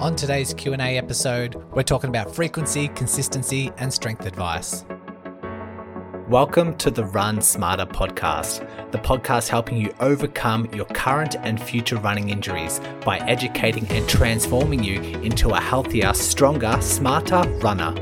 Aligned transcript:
On 0.00 0.16
today's 0.16 0.52
Q&A 0.52 0.98
episode, 0.98 1.54
we're 1.72 1.84
talking 1.84 2.10
about 2.10 2.34
frequency, 2.34 2.88
consistency, 2.88 3.70
and 3.78 3.94
strength 3.94 4.26
advice. 4.26 4.84
Welcome 6.28 6.76
to 6.78 6.90
the 6.90 7.04
Run 7.04 7.40
Smarter 7.40 7.86
podcast, 7.86 8.90
the 8.90 8.98
podcast 8.98 9.48
helping 9.48 9.76
you 9.76 9.94
overcome 10.00 10.68
your 10.74 10.86
current 10.86 11.36
and 11.36 11.62
future 11.62 11.96
running 11.96 12.30
injuries 12.30 12.80
by 13.04 13.18
educating 13.18 13.86
and 13.92 14.06
transforming 14.08 14.82
you 14.82 15.00
into 15.20 15.50
a 15.50 15.60
healthier, 15.60 16.12
stronger, 16.12 16.76
smarter 16.82 17.48
runner. 17.60 17.94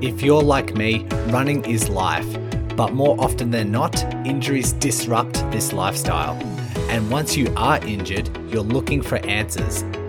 If 0.00 0.22
you're 0.22 0.42
like 0.42 0.76
me, 0.76 1.04
running 1.30 1.64
is 1.64 1.88
life, 1.88 2.28
but 2.76 2.92
more 2.92 3.20
often 3.20 3.50
than 3.50 3.72
not, 3.72 4.04
injuries 4.24 4.72
disrupt 4.74 5.34
this 5.50 5.72
lifestyle. 5.72 6.40
And 6.90 7.10
once 7.10 7.36
you 7.36 7.52
are 7.56 7.84
injured, 7.84 8.30
you're 8.52 8.62
looking 8.62 9.02
for 9.02 9.16
answers 9.26 9.82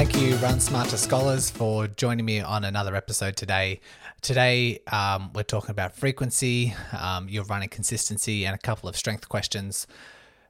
Thank 0.00 0.18
you, 0.18 0.34
Run 0.36 0.60
Smarter 0.60 0.96
Scholars, 0.96 1.50
for 1.50 1.86
joining 1.86 2.24
me 2.24 2.40
on 2.40 2.64
another 2.64 2.96
episode 2.96 3.36
today. 3.36 3.82
Today, 4.22 4.80
um, 4.90 5.30
we're 5.34 5.42
talking 5.42 5.72
about 5.72 5.94
frequency, 5.94 6.74
um, 6.98 7.28
your 7.28 7.44
running 7.44 7.68
consistency, 7.68 8.46
and 8.46 8.54
a 8.54 8.58
couple 8.58 8.88
of 8.88 8.96
strength 8.96 9.28
questions. 9.28 9.86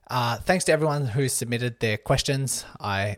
Uh, 0.09 0.37
thanks 0.37 0.67
to 0.67 0.73
everyone 0.73 1.05
who 1.05 1.29
submitted 1.29 1.81
their 1.81 1.97
questions. 1.97 2.65
I 2.79 3.17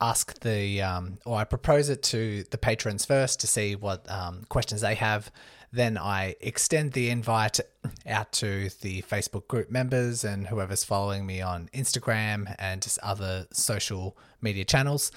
ask 0.00 0.40
the, 0.40 0.80
um, 0.80 1.18
or 1.26 1.36
I 1.36 1.44
propose 1.44 1.90
it 1.90 2.02
to 2.04 2.42
the 2.44 2.56
patrons 2.56 3.04
first 3.04 3.40
to 3.40 3.46
see 3.46 3.76
what 3.76 4.10
um, 4.10 4.44
questions 4.48 4.80
they 4.80 4.94
have. 4.94 5.30
Then 5.72 5.98
I 5.98 6.36
extend 6.40 6.92
the 6.92 7.10
invite 7.10 7.60
out 8.06 8.32
to 8.32 8.70
the 8.80 9.02
Facebook 9.02 9.46
group 9.46 9.70
members 9.70 10.24
and 10.24 10.46
whoever's 10.46 10.84
following 10.84 11.26
me 11.26 11.42
on 11.42 11.68
Instagram 11.74 12.54
and 12.58 12.80
just 12.80 12.98
other 13.00 13.46
social 13.52 14.16
media 14.40 14.64
channels 14.64 15.12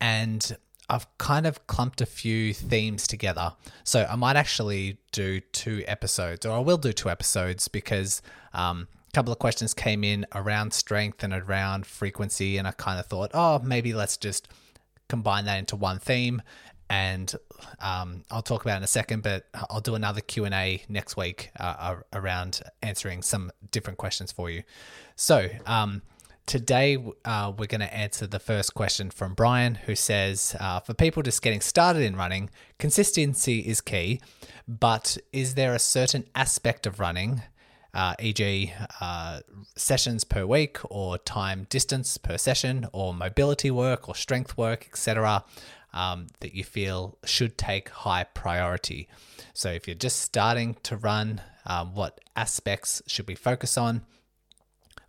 and 0.00 0.56
I've 0.90 1.06
kind 1.18 1.46
of 1.46 1.66
clumped 1.66 2.00
a 2.00 2.06
few 2.06 2.54
themes 2.54 3.06
together. 3.06 3.52
So 3.84 4.06
I 4.08 4.16
might 4.16 4.36
actually 4.36 4.98
do 5.12 5.40
two 5.40 5.84
episodes, 5.86 6.46
or 6.46 6.56
I 6.56 6.60
will 6.60 6.78
do 6.78 6.92
two 6.92 7.10
episodes 7.10 7.68
because 7.68 8.22
um, 8.54 8.88
a 9.08 9.12
couple 9.12 9.32
of 9.32 9.38
questions 9.38 9.74
came 9.74 10.02
in 10.02 10.26
around 10.34 10.72
strength 10.72 11.22
and 11.22 11.34
around 11.34 11.84
frequency, 11.84 12.56
and 12.56 12.66
I 12.66 12.72
kind 12.72 12.98
of 12.98 13.06
thought, 13.06 13.32
oh, 13.34 13.58
maybe 13.58 13.92
let's 13.92 14.16
just 14.16 14.48
combine 15.08 15.44
that 15.44 15.58
into 15.58 15.76
one 15.76 15.98
theme. 15.98 16.40
And 16.90 17.34
um, 17.80 18.22
I'll 18.30 18.40
talk 18.40 18.62
about 18.62 18.78
in 18.78 18.82
a 18.82 18.86
second, 18.86 19.22
but 19.22 19.46
I'll 19.68 19.82
do 19.82 19.94
another 19.94 20.22
Q 20.22 20.46
and 20.46 20.54
A 20.54 20.82
next 20.88 21.18
week 21.18 21.50
uh, 21.60 21.96
around 22.14 22.62
answering 22.80 23.20
some 23.20 23.50
different 23.70 23.98
questions 23.98 24.32
for 24.32 24.48
you. 24.48 24.62
So. 25.16 25.48
Um, 25.66 26.00
Today, 26.48 26.96
uh, 27.26 27.52
we're 27.58 27.66
going 27.66 27.82
to 27.82 27.94
answer 27.94 28.26
the 28.26 28.38
first 28.38 28.72
question 28.72 29.10
from 29.10 29.34
Brian, 29.34 29.74
who 29.74 29.94
says 29.94 30.56
uh, 30.58 30.80
For 30.80 30.94
people 30.94 31.22
just 31.22 31.42
getting 31.42 31.60
started 31.60 32.00
in 32.00 32.16
running, 32.16 32.48
consistency 32.78 33.58
is 33.58 33.82
key, 33.82 34.22
but 34.66 35.18
is 35.30 35.56
there 35.56 35.74
a 35.74 35.78
certain 35.78 36.24
aspect 36.34 36.86
of 36.86 37.00
running, 37.00 37.42
uh, 37.92 38.14
e.g., 38.18 38.72
uh, 38.98 39.40
sessions 39.76 40.24
per 40.24 40.46
week, 40.46 40.78
or 40.84 41.18
time 41.18 41.66
distance 41.68 42.16
per 42.16 42.38
session, 42.38 42.86
or 42.94 43.12
mobility 43.12 43.70
work, 43.70 44.08
or 44.08 44.14
strength 44.14 44.56
work, 44.56 44.86
etc., 44.88 45.44
um, 45.92 46.28
that 46.40 46.54
you 46.54 46.64
feel 46.64 47.18
should 47.26 47.58
take 47.58 47.90
high 47.90 48.24
priority? 48.24 49.06
So, 49.52 49.68
if 49.68 49.86
you're 49.86 49.94
just 49.96 50.22
starting 50.22 50.78
to 50.84 50.96
run, 50.96 51.42
um, 51.66 51.94
what 51.94 52.22
aspects 52.34 53.02
should 53.06 53.28
we 53.28 53.34
focus 53.34 53.76
on? 53.76 54.06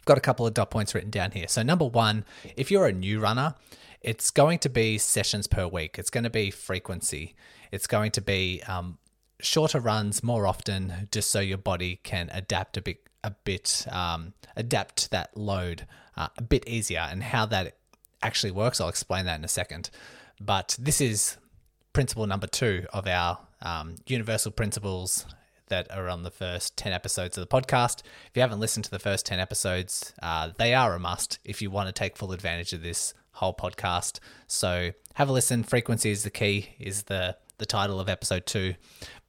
Got 0.10 0.18
a 0.18 0.22
couple 0.22 0.48
of 0.48 0.56
dot 0.56 0.72
points 0.72 0.96
written 0.96 1.12
down 1.12 1.32
here. 1.32 1.48
So, 1.48 1.62
number 1.62 1.86
one, 1.86 2.26
if 2.58 2.72
you're 2.72 2.88
a 2.88 2.92
new 2.92 3.20
runner, 3.20 3.54
it's 4.02 4.32
going 4.32 4.58
to 4.60 4.70
be 4.70 4.98
sessions 4.98 5.46
per 5.46 5.68
week. 5.68 6.00
It's 6.00 6.10
going 6.10 6.24
to 6.24 6.32
be 6.32 6.50
frequency. 6.50 7.36
It's 7.72 7.86
going 7.86 8.12
to 8.14 8.22
be 8.22 8.64
um, 8.68 8.98
shorter 9.40 9.80
runs 9.80 10.24
more 10.24 10.48
often, 10.48 11.08
just 11.12 11.30
so 11.30 11.40
your 11.40 11.60
body 11.60 12.00
can 12.02 12.30
adapt 12.34 12.76
a 12.76 12.82
bit, 12.82 13.08
a 13.24 13.32
bit, 13.32 13.86
um, 13.92 14.34
adapt 14.56 15.12
that 15.12 15.38
load 15.38 15.86
uh, 16.18 16.30
a 16.38 16.42
bit 16.42 16.68
easier. 16.68 17.08
And 17.12 17.22
how 17.22 17.46
that 17.46 17.78
actually 18.24 18.52
works, 18.52 18.82
I'll 18.82 18.90
explain 18.90 19.26
that 19.26 19.38
in 19.38 19.46
a 19.46 19.50
second. 19.50 19.92
But 20.42 20.76
this 20.80 21.00
is 21.02 21.38
principle 21.94 22.26
number 22.26 22.48
two 22.48 22.88
of 22.94 23.08
our 23.08 23.38
um, 23.62 23.96
universal 24.08 24.52
principles 24.52 25.28
that 25.70 25.90
are 25.92 26.10
on 26.10 26.24
the 26.24 26.32
first 26.32 26.78
10 26.78 26.92
episodes 26.92 27.38
of 27.38 27.48
the 27.48 27.62
podcast. 27.62 28.02
If 28.28 28.32
you 28.36 28.42
haven't 28.42 28.60
listened 28.60 28.86
to 28.86 28.92
the 28.92 29.00
first 29.00 29.26
10 29.26 29.40
episodes, 29.40 30.14
uh, 30.22 30.50
they 30.58 30.74
are 30.74 30.94
a 30.94 31.00
must 31.00 31.40
if 31.44 31.62
you 31.62 31.72
want 31.72 31.88
to 31.88 31.94
take 31.94 32.18
full 32.18 32.32
advantage 32.32 32.74
of 32.74 32.82
this 32.82 33.14
whole 33.34 33.54
podcast. 33.54 34.20
So 34.48 34.92
have 35.16 35.30
a 35.30 35.32
listen. 35.32 35.64
Frequency 35.64 36.12
is 36.12 36.24
the 36.24 36.30
key, 36.30 36.70
is 36.80 37.04
the, 37.04 37.38
the 37.58 37.66
title 37.66 38.00
of 38.00 38.10
episode 38.10 38.46
two. 38.46 38.76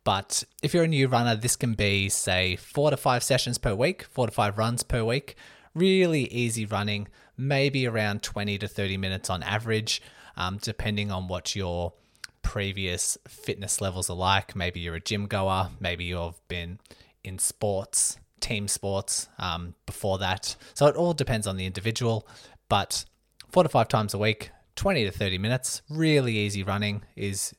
But 0.04 0.44
if 0.62 0.72
you're 0.72 0.84
a 0.84 0.88
new 0.88 1.08
runner, 1.08 1.36
this 1.36 1.56
can 1.56 1.74
be, 1.74 2.08
say, 2.08 2.56
four 2.56 2.90
to 2.90 2.96
five 2.96 3.22
sessions 3.22 3.58
per 3.58 3.74
week, 3.74 4.04
four 4.04 4.26
to 4.26 4.32
five 4.32 4.58
runs 4.58 4.82
per 4.82 5.04
week. 5.04 5.36
Really 5.74 6.24
easy 6.32 6.64
running, 6.64 7.08
maybe 7.36 7.86
around 7.86 8.22
20 8.22 8.58
to 8.58 8.68
30 8.68 8.96
minutes 8.96 9.30
on 9.30 9.42
average, 9.42 10.02
um, 10.36 10.58
depending 10.60 11.12
on 11.12 11.28
what 11.28 11.54
your 11.54 11.92
previous 12.50 13.16
fitness 13.28 13.80
levels 13.80 14.10
are 14.10 14.16
like. 14.16 14.56
Maybe 14.56 14.80
you're 14.80 14.96
a 14.96 15.00
gym 15.00 15.28
goer, 15.28 15.68
maybe 15.78 16.02
you've 16.02 16.40
been 16.48 16.80
in 17.22 17.38
sports, 17.38 18.18
team 18.40 18.66
sports 18.66 19.28
um, 19.38 19.74
before 19.86 20.18
that. 20.18 20.56
So 20.74 20.86
it 20.86 20.96
all 20.96 21.12
depends 21.12 21.46
on 21.46 21.56
the 21.56 21.64
individual, 21.64 22.26
but 22.68 23.04
four 23.50 23.62
to 23.62 23.68
five 23.68 23.86
times 23.86 24.14
a 24.14 24.18
week, 24.18 24.50
20 24.74 25.04
to 25.04 25.12
30 25.12 25.38
minutes, 25.38 25.82
really 25.88 26.38
easy 26.38 26.64
running 26.64 27.04
is 27.14 27.54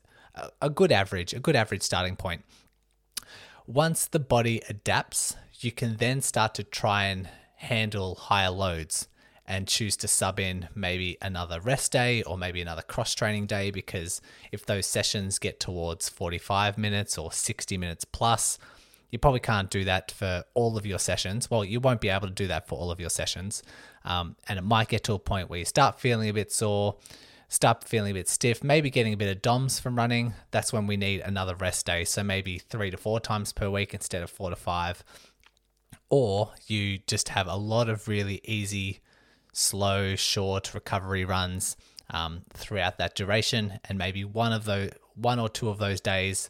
a 0.61 0.69
good 0.69 0.91
average, 0.91 1.33
a 1.33 1.39
good 1.39 1.55
average 1.55 1.83
starting 1.83 2.17
point. 2.17 2.43
Once 3.65 4.07
the 4.07 4.19
body 4.19 4.61
adapts, 4.67 5.37
you 5.61 5.71
can 5.71 5.95
then 5.95 6.19
start 6.19 6.53
to 6.55 6.65
try 6.65 7.05
and 7.05 7.29
handle 7.55 8.15
higher 8.15 8.51
loads 8.51 9.07
and 9.51 9.67
choose 9.67 9.97
to 9.97 10.07
sub 10.07 10.39
in 10.39 10.69
maybe 10.73 11.17
another 11.21 11.59
rest 11.59 11.91
day 11.91 12.23
or 12.23 12.37
maybe 12.37 12.61
another 12.61 12.81
cross 12.81 13.13
training 13.13 13.45
day 13.45 13.69
because 13.69 14.21
if 14.49 14.65
those 14.65 14.85
sessions 14.85 15.39
get 15.39 15.59
towards 15.59 16.07
45 16.07 16.77
minutes 16.77 17.17
or 17.17 17.33
60 17.33 17.77
minutes 17.77 18.05
plus, 18.05 18.57
you 19.09 19.19
probably 19.19 19.41
can't 19.41 19.69
do 19.69 19.83
that 19.83 20.09
for 20.09 20.45
all 20.53 20.77
of 20.77 20.85
your 20.85 20.99
sessions. 20.99 21.51
Well, 21.51 21.65
you 21.65 21.81
won't 21.81 21.99
be 21.99 22.07
able 22.07 22.29
to 22.29 22.33
do 22.33 22.47
that 22.47 22.65
for 22.69 22.75
all 22.75 22.91
of 22.91 23.01
your 23.01 23.09
sessions. 23.09 23.61
Um, 24.05 24.37
and 24.47 24.57
it 24.57 24.61
might 24.61 24.87
get 24.87 25.03
to 25.03 25.13
a 25.15 25.19
point 25.19 25.49
where 25.49 25.59
you 25.59 25.65
start 25.65 25.99
feeling 25.99 26.29
a 26.29 26.33
bit 26.33 26.53
sore, 26.53 26.95
start 27.49 27.83
feeling 27.83 28.11
a 28.11 28.13
bit 28.13 28.29
stiff, 28.29 28.63
maybe 28.63 28.89
getting 28.89 29.11
a 29.11 29.17
bit 29.17 29.35
of 29.35 29.41
DOMS 29.41 29.81
from 29.81 29.97
running. 29.97 30.33
That's 30.51 30.71
when 30.71 30.87
we 30.87 30.95
need 30.95 31.19
another 31.19 31.55
rest 31.55 31.85
day. 31.85 32.05
So 32.05 32.23
maybe 32.23 32.57
three 32.57 32.89
to 32.89 32.95
four 32.95 33.19
times 33.19 33.51
per 33.51 33.69
week 33.69 33.93
instead 33.93 34.23
of 34.23 34.29
four 34.29 34.49
to 34.49 34.55
five. 34.55 35.03
Or 36.09 36.53
you 36.67 36.99
just 37.05 37.27
have 37.29 37.47
a 37.47 37.57
lot 37.57 37.89
of 37.89 38.07
really 38.07 38.39
easy 38.45 39.01
slow, 39.51 40.15
short 40.15 40.73
recovery 40.73 41.25
runs 41.25 41.77
um, 42.09 42.43
throughout 42.53 42.97
that 42.97 43.15
duration, 43.15 43.79
and 43.85 43.97
maybe 43.97 44.23
one 44.23 44.53
of 44.53 44.65
those, 44.65 44.91
one 45.15 45.39
or 45.39 45.49
two 45.49 45.69
of 45.69 45.77
those 45.77 46.01
days 46.01 46.49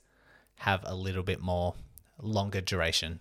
have 0.57 0.81
a 0.86 0.95
little 0.95 1.24
bit 1.24 1.42
more 1.42 1.75
longer 2.21 2.62
duration. 2.62 3.19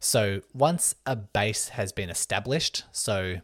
So 0.00 0.42
once 0.52 0.94
a 1.06 1.16
base 1.16 1.68
has 1.68 1.92
been 1.92 2.10
established, 2.10 2.84
so 2.92 3.36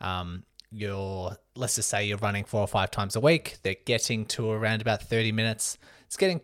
um, 0.00 0.44
you're 0.70 1.36
let's 1.54 1.74
just 1.76 1.88
say 1.88 2.06
you're 2.06 2.18
running 2.18 2.44
four 2.44 2.60
or 2.60 2.68
five 2.68 2.90
times 2.90 3.16
a 3.16 3.20
week, 3.20 3.58
they're 3.62 3.76
getting 3.84 4.24
to 4.26 4.50
around 4.50 4.80
about 4.80 5.02
30 5.02 5.32
minutes. 5.32 5.76
It's 6.06 6.16
getting 6.16 6.40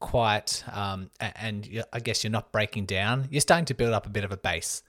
quite, 0.00 0.64
um, 0.72 1.10
and 1.20 1.84
I 1.92 2.00
guess 2.00 2.24
you're 2.24 2.30
not 2.30 2.52
breaking 2.52 2.86
down. 2.86 3.28
You're 3.30 3.40
starting 3.40 3.64
to 3.66 3.74
build 3.74 3.94
up 3.94 4.06
a 4.06 4.10
bit 4.10 4.24
of 4.24 4.32
a 4.32 4.36
base 4.36 4.82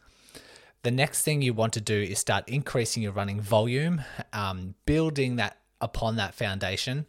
the 0.87 0.91
next 0.91 1.23
thing 1.23 1.41
you 1.41 1.53
want 1.53 1.73
to 1.73 1.81
do 1.81 2.01
is 2.01 2.17
start 2.17 2.47
increasing 2.47 3.03
your 3.03 3.11
running 3.11 3.41
volume, 3.41 4.01
um, 4.31 4.73
building 4.85 5.35
that 5.35 5.57
upon 5.81 6.15
that 6.15 6.33
foundation. 6.33 7.05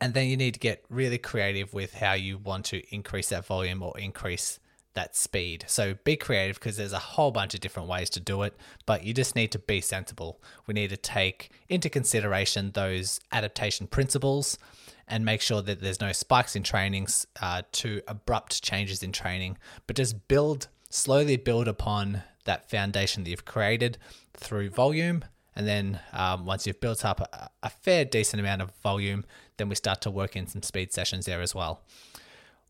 And 0.00 0.14
then 0.14 0.26
you 0.26 0.38
need 0.38 0.54
to 0.54 0.60
get 0.60 0.86
really 0.88 1.18
creative 1.18 1.74
with 1.74 1.92
how 1.92 2.14
you 2.14 2.38
want 2.38 2.64
to 2.66 2.82
increase 2.88 3.28
that 3.28 3.44
volume 3.44 3.82
or 3.82 3.98
increase 3.98 4.58
that 4.94 5.14
speed. 5.14 5.66
So 5.66 5.96
be 6.02 6.16
creative 6.16 6.58
because 6.58 6.78
there's 6.78 6.94
a 6.94 6.98
whole 6.98 7.30
bunch 7.30 7.52
of 7.52 7.60
different 7.60 7.90
ways 7.90 8.08
to 8.08 8.20
do 8.20 8.40
it, 8.40 8.56
but 8.86 9.04
you 9.04 9.12
just 9.12 9.36
need 9.36 9.52
to 9.52 9.58
be 9.58 9.82
sensible. 9.82 10.40
We 10.66 10.72
need 10.72 10.88
to 10.88 10.96
take 10.96 11.50
into 11.68 11.90
consideration 11.90 12.70
those 12.72 13.20
adaptation 13.30 13.86
principles 13.86 14.56
and 15.06 15.26
make 15.26 15.42
sure 15.42 15.60
that 15.60 15.82
there's 15.82 16.00
no 16.00 16.12
spikes 16.12 16.56
in 16.56 16.62
trainings 16.62 17.26
uh, 17.42 17.64
to 17.72 18.00
abrupt 18.08 18.62
changes 18.62 19.02
in 19.02 19.12
training, 19.12 19.58
but 19.86 19.94
just 19.96 20.26
build, 20.26 20.68
slowly 20.88 21.36
build 21.36 21.68
upon 21.68 22.22
that 22.48 22.68
foundation 22.68 23.22
that 23.22 23.30
you've 23.30 23.44
created 23.44 23.98
through 24.34 24.70
volume. 24.70 25.24
And 25.54 25.66
then 25.66 26.00
um, 26.12 26.46
once 26.46 26.66
you've 26.66 26.80
built 26.80 27.04
up 27.04 27.20
a, 27.20 27.50
a 27.62 27.70
fair 27.70 28.04
decent 28.04 28.40
amount 28.40 28.62
of 28.62 28.72
volume, 28.82 29.24
then 29.56 29.68
we 29.68 29.74
start 29.74 30.00
to 30.02 30.10
work 30.10 30.34
in 30.36 30.46
some 30.46 30.62
speed 30.62 30.92
sessions 30.92 31.26
there 31.26 31.40
as 31.40 31.54
well. 31.54 31.82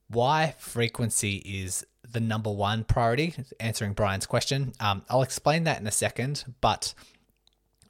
Why 0.09 0.55
frequency 0.59 1.37
is 1.37 1.85
the 2.11 2.21
number 2.21 2.51
one 2.51 2.85
priority, 2.85 3.35
answering 3.61 3.93
Brian's 3.93 4.27
question. 4.27 4.73
Um, 4.81 5.03
I'll 5.09 5.23
explain 5.23 5.65
that 5.65 5.81
in 5.81 5.87
a 5.87 5.91
second, 5.91 6.45
but 6.61 6.95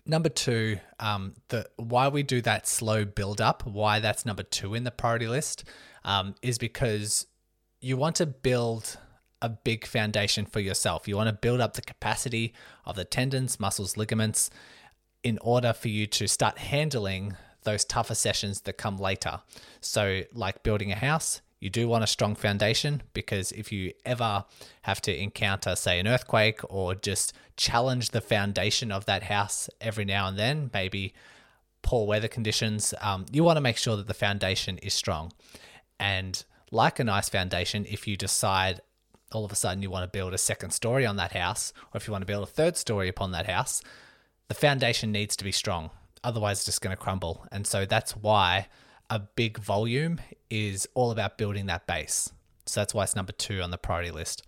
number 0.04 0.28
two, 0.28 0.78
um, 0.98 1.34
the 1.48 1.68
why 1.76 2.08
we 2.08 2.22
do 2.22 2.40
that 2.42 2.66
slow 2.66 3.04
build 3.04 3.40
up, 3.40 3.64
why 3.66 4.00
that's 4.00 4.26
number 4.26 4.42
two 4.42 4.74
in 4.74 4.84
the 4.84 4.90
priority 4.90 5.28
list, 5.28 5.64
um, 6.04 6.34
is 6.42 6.58
because 6.58 7.26
you 7.80 7.96
want 7.96 8.16
to 8.16 8.26
build 8.26 8.98
a 9.40 9.48
big 9.48 9.86
foundation 9.86 10.46
for 10.46 10.60
yourself. 10.60 11.06
You 11.06 11.16
want 11.16 11.28
to 11.28 11.34
build 11.34 11.60
up 11.60 11.74
the 11.74 11.82
capacity 11.82 12.52
of 12.84 12.96
the 12.96 13.04
tendons, 13.04 13.60
muscles, 13.60 13.96
ligaments 13.96 14.50
in 15.22 15.38
order 15.42 15.72
for 15.72 15.88
you 15.88 16.06
to 16.06 16.26
start 16.26 16.58
handling 16.58 17.36
those 17.64 17.84
tougher 17.84 18.14
sessions 18.14 18.62
that 18.62 18.78
come 18.78 18.96
later. 18.96 19.40
So, 19.80 20.22
like 20.32 20.62
building 20.62 20.92
a 20.92 20.96
house, 20.96 21.40
you 21.60 21.70
do 21.70 21.88
want 21.88 22.04
a 22.04 22.06
strong 22.06 22.34
foundation 22.34 23.02
because 23.12 23.50
if 23.52 23.72
you 23.72 23.92
ever 24.04 24.44
have 24.82 25.00
to 25.02 25.22
encounter, 25.22 25.74
say, 25.74 25.98
an 25.98 26.06
earthquake 26.06 26.60
or 26.68 26.94
just 26.94 27.32
challenge 27.56 28.10
the 28.10 28.20
foundation 28.20 28.92
of 28.92 29.06
that 29.06 29.24
house 29.24 29.68
every 29.80 30.04
now 30.04 30.28
and 30.28 30.38
then, 30.38 30.70
maybe 30.72 31.14
poor 31.82 32.06
weather 32.06 32.28
conditions, 32.28 32.94
um, 33.00 33.26
you 33.32 33.42
want 33.42 33.56
to 33.56 33.60
make 33.60 33.76
sure 33.76 33.96
that 33.96 34.06
the 34.06 34.14
foundation 34.14 34.78
is 34.78 34.94
strong. 34.94 35.32
And 35.98 36.44
like 36.70 37.00
a 37.00 37.04
nice 37.04 37.28
foundation, 37.28 37.86
if 37.88 38.06
you 38.06 38.16
decide 38.16 38.80
all 39.32 39.44
of 39.44 39.52
a 39.52 39.56
sudden 39.56 39.82
you 39.82 39.90
want 39.90 40.04
to 40.04 40.16
build 40.16 40.34
a 40.34 40.38
second 40.38 40.70
story 40.70 41.04
on 41.06 41.16
that 41.16 41.32
house, 41.32 41.72
or 41.92 41.98
if 41.98 42.06
you 42.06 42.12
want 42.12 42.22
to 42.22 42.26
build 42.26 42.42
a 42.42 42.46
third 42.46 42.76
story 42.76 43.08
upon 43.08 43.32
that 43.32 43.48
house, 43.48 43.82
the 44.48 44.54
foundation 44.54 45.12
needs 45.12 45.36
to 45.36 45.44
be 45.44 45.52
strong. 45.52 45.90
Otherwise, 46.24 46.58
it's 46.58 46.66
just 46.66 46.80
going 46.80 46.96
to 46.96 47.02
crumble. 47.02 47.46
And 47.52 47.66
so 47.66 47.84
that's 47.84 48.16
why 48.16 48.68
a 49.10 49.18
big 49.20 49.58
volume 49.58 50.20
is 50.50 50.88
all 50.94 51.10
about 51.10 51.38
building 51.38 51.66
that 51.66 51.86
base. 51.86 52.30
So 52.66 52.80
that's 52.80 52.94
why 52.94 53.04
it's 53.04 53.16
number 53.16 53.32
two 53.32 53.62
on 53.62 53.70
the 53.70 53.78
priority 53.78 54.10
list. 54.10 54.42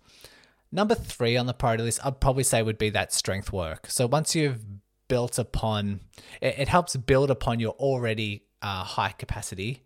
Number 0.71 0.95
three 0.95 1.37
on 1.37 1.47
the 1.47 1.53
priority 1.53 1.83
list, 1.83 2.05
I'd 2.05 2.19
probably 2.19 2.43
say 2.43 2.61
would 2.61 2.77
be 2.77 2.89
that 2.91 3.13
strength 3.13 3.51
work. 3.51 3.87
So 3.87 4.07
once 4.07 4.35
you've 4.35 4.63
built 5.07 5.37
upon, 5.37 6.01
it, 6.41 6.59
it 6.59 6.67
helps 6.67 6.95
build 6.95 7.31
upon 7.31 7.59
your 7.59 7.73
already 7.73 8.43
uh, 8.61 8.83
high 8.83 9.13
capacity 9.17 9.83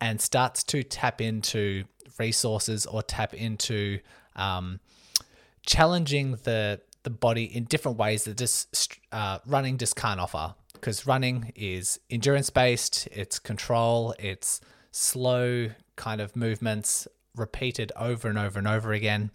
and 0.00 0.20
starts 0.20 0.62
to 0.64 0.82
tap 0.82 1.20
into 1.20 1.84
resources 2.18 2.86
or 2.86 3.02
tap 3.02 3.34
into 3.34 4.00
um, 4.36 4.80
challenging 5.64 6.38
the 6.44 6.80
the 7.02 7.10
body 7.10 7.44
in 7.44 7.62
different 7.64 7.98
ways 7.98 8.24
that 8.24 8.36
just 8.36 8.98
uh, 9.12 9.38
running 9.46 9.78
just 9.78 9.94
can't 9.94 10.18
offer 10.18 10.54
because 10.72 11.06
running 11.06 11.52
is 11.54 12.00
endurance 12.10 12.50
based, 12.50 13.08
it's 13.12 13.38
control, 13.38 14.14
it's 14.18 14.60
slow 14.90 15.70
kind 15.96 16.20
of 16.20 16.36
movements 16.36 17.08
repeated 17.34 17.92
over 17.96 18.28
and 18.28 18.38
over 18.38 18.58
and 18.58 18.68
over 18.68 18.92
again. 18.92 19.30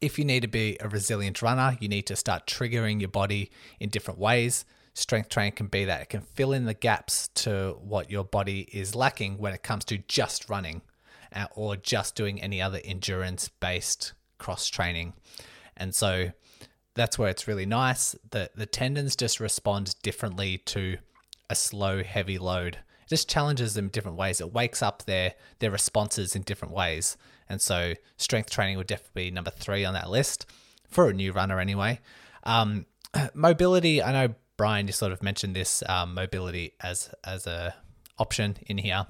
If 0.00 0.18
you 0.18 0.24
need 0.24 0.40
to 0.40 0.48
be 0.48 0.76
a 0.80 0.88
resilient 0.88 1.42
runner, 1.42 1.76
you 1.80 1.88
need 1.88 2.06
to 2.06 2.16
start 2.16 2.46
triggering 2.46 3.00
your 3.00 3.08
body 3.08 3.50
in 3.78 3.90
different 3.90 4.18
ways. 4.18 4.64
Strength 4.94 5.28
training 5.28 5.52
can 5.52 5.66
be 5.66 5.84
that. 5.84 6.02
It 6.02 6.08
can 6.08 6.22
fill 6.22 6.52
in 6.52 6.64
the 6.64 6.74
gaps 6.74 7.28
to 7.36 7.76
what 7.82 8.10
your 8.10 8.24
body 8.24 8.68
is 8.72 8.94
lacking 8.94 9.38
when 9.38 9.52
it 9.52 9.62
comes 9.62 9.84
to 9.86 9.98
just 9.98 10.48
running 10.48 10.82
uh, 11.34 11.46
or 11.54 11.76
just 11.76 12.14
doing 12.14 12.40
any 12.40 12.60
other 12.60 12.80
endurance 12.84 13.48
based 13.48 14.12
cross 14.38 14.68
training. 14.68 15.14
And 15.76 15.94
so 15.94 16.32
that's 16.94 17.18
where 17.18 17.28
it's 17.30 17.48
really 17.48 17.66
nice. 17.66 18.14
The 18.30 18.50
the 18.54 18.66
tendons 18.66 19.16
just 19.16 19.40
respond 19.40 19.94
differently 20.02 20.58
to 20.58 20.98
a 21.48 21.54
slow, 21.54 22.02
heavy 22.02 22.38
load. 22.38 22.76
It 23.02 23.08
just 23.08 23.28
challenges 23.28 23.74
them 23.74 23.88
different 23.88 24.16
ways. 24.16 24.40
It 24.40 24.52
wakes 24.52 24.82
up 24.82 25.04
their 25.04 25.34
their 25.58 25.70
responses 25.70 26.36
in 26.36 26.42
different 26.42 26.74
ways. 26.74 27.16
And 27.48 27.60
so 27.60 27.94
strength 28.16 28.50
training 28.50 28.76
would 28.76 28.86
definitely 28.86 29.24
be 29.24 29.30
number 29.30 29.50
three 29.50 29.84
on 29.84 29.94
that 29.94 30.10
list 30.10 30.46
for 30.88 31.08
a 31.08 31.12
new 31.12 31.32
runner 31.32 31.58
anyway. 31.58 32.00
Um, 32.44 32.86
mobility, 33.34 34.02
I 34.02 34.12
know 34.12 34.34
Brian, 34.56 34.86
you 34.86 34.92
sort 34.92 35.12
of 35.12 35.22
mentioned 35.22 35.56
this 35.56 35.82
um, 35.88 36.14
mobility 36.14 36.74
as 36.80 37.10
as 37.24 37.46
a 37.46 37.74
option 38.18 38.58
in 38.66 38.78
here. 38.78 39.06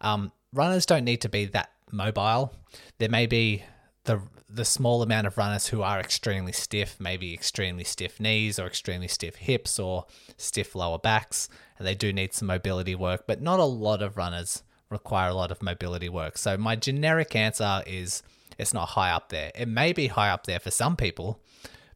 Um, 0.00 0.32
runners 0.54 0.86
don't 0.86 1.04
need 1.04 1.20
to 1.22 1.28
be 1.28 1.44
that 1.46 1.70
mobile. 1.90 2.54
There 2.98 3.08
may 3.08 3.26
be 3.26 3.64
the 4.04 4.22
the 4.48 4.64
small 4.64 5.02
amount 5.02 5.26
of 5.26 5.36
runners 5.36 5.66
who 5.66 5.82
are 5.82 5.98
extremely 5.98 6.52
stiff, 6.52 7.00
maybe 7.00 7.34
extremely 7.34 7.82
stiff 7.82 8.20
knees 8.20 8.56
or 8.56 8.66
extremely 8.66 9.08
stiff 9.08 9.34
hips 9.34 9.80
or 9.80 10.06
stiff 10.36 10.76
lower 10.76 10.98
backs, 10.98 11.48
and 11.76 11.86
they 11.86 11.94
do 11.94 12.12
need 12.12 12.32
some 12.32 12.46
mobility 12.46 12.94
work, 12.94 13.24
but 13.26 13.42
not 13.42 13.58
a 13.58 13.64
lot 13.64 14.00
of 14.00 14.16
runners 14.16 14.62
require 14.90 15.30
a 15.30 15.34
lot 15.34 15.50
of 15.50 15.60
mobility 15.60 16.08
work. 16.08 16.38
So 16.38 16.56
my 16.56 16.76
generic 16.76 17.34
answer 17.34 17.82
is 17.84 18.22
it's 18.56 18.72
not 18.72 18.90
high 18.90 19.10
up 19.10 19.30
there. 19.30 19.50
It 19.56 19.66
may 19.66 19.92
be 19.92 20.06
high 20.06 20.30
up 20.30 20.46
there 20.46 20.60
for 20.60 20.70
some 20.70 20.94
people, 20.94 21.40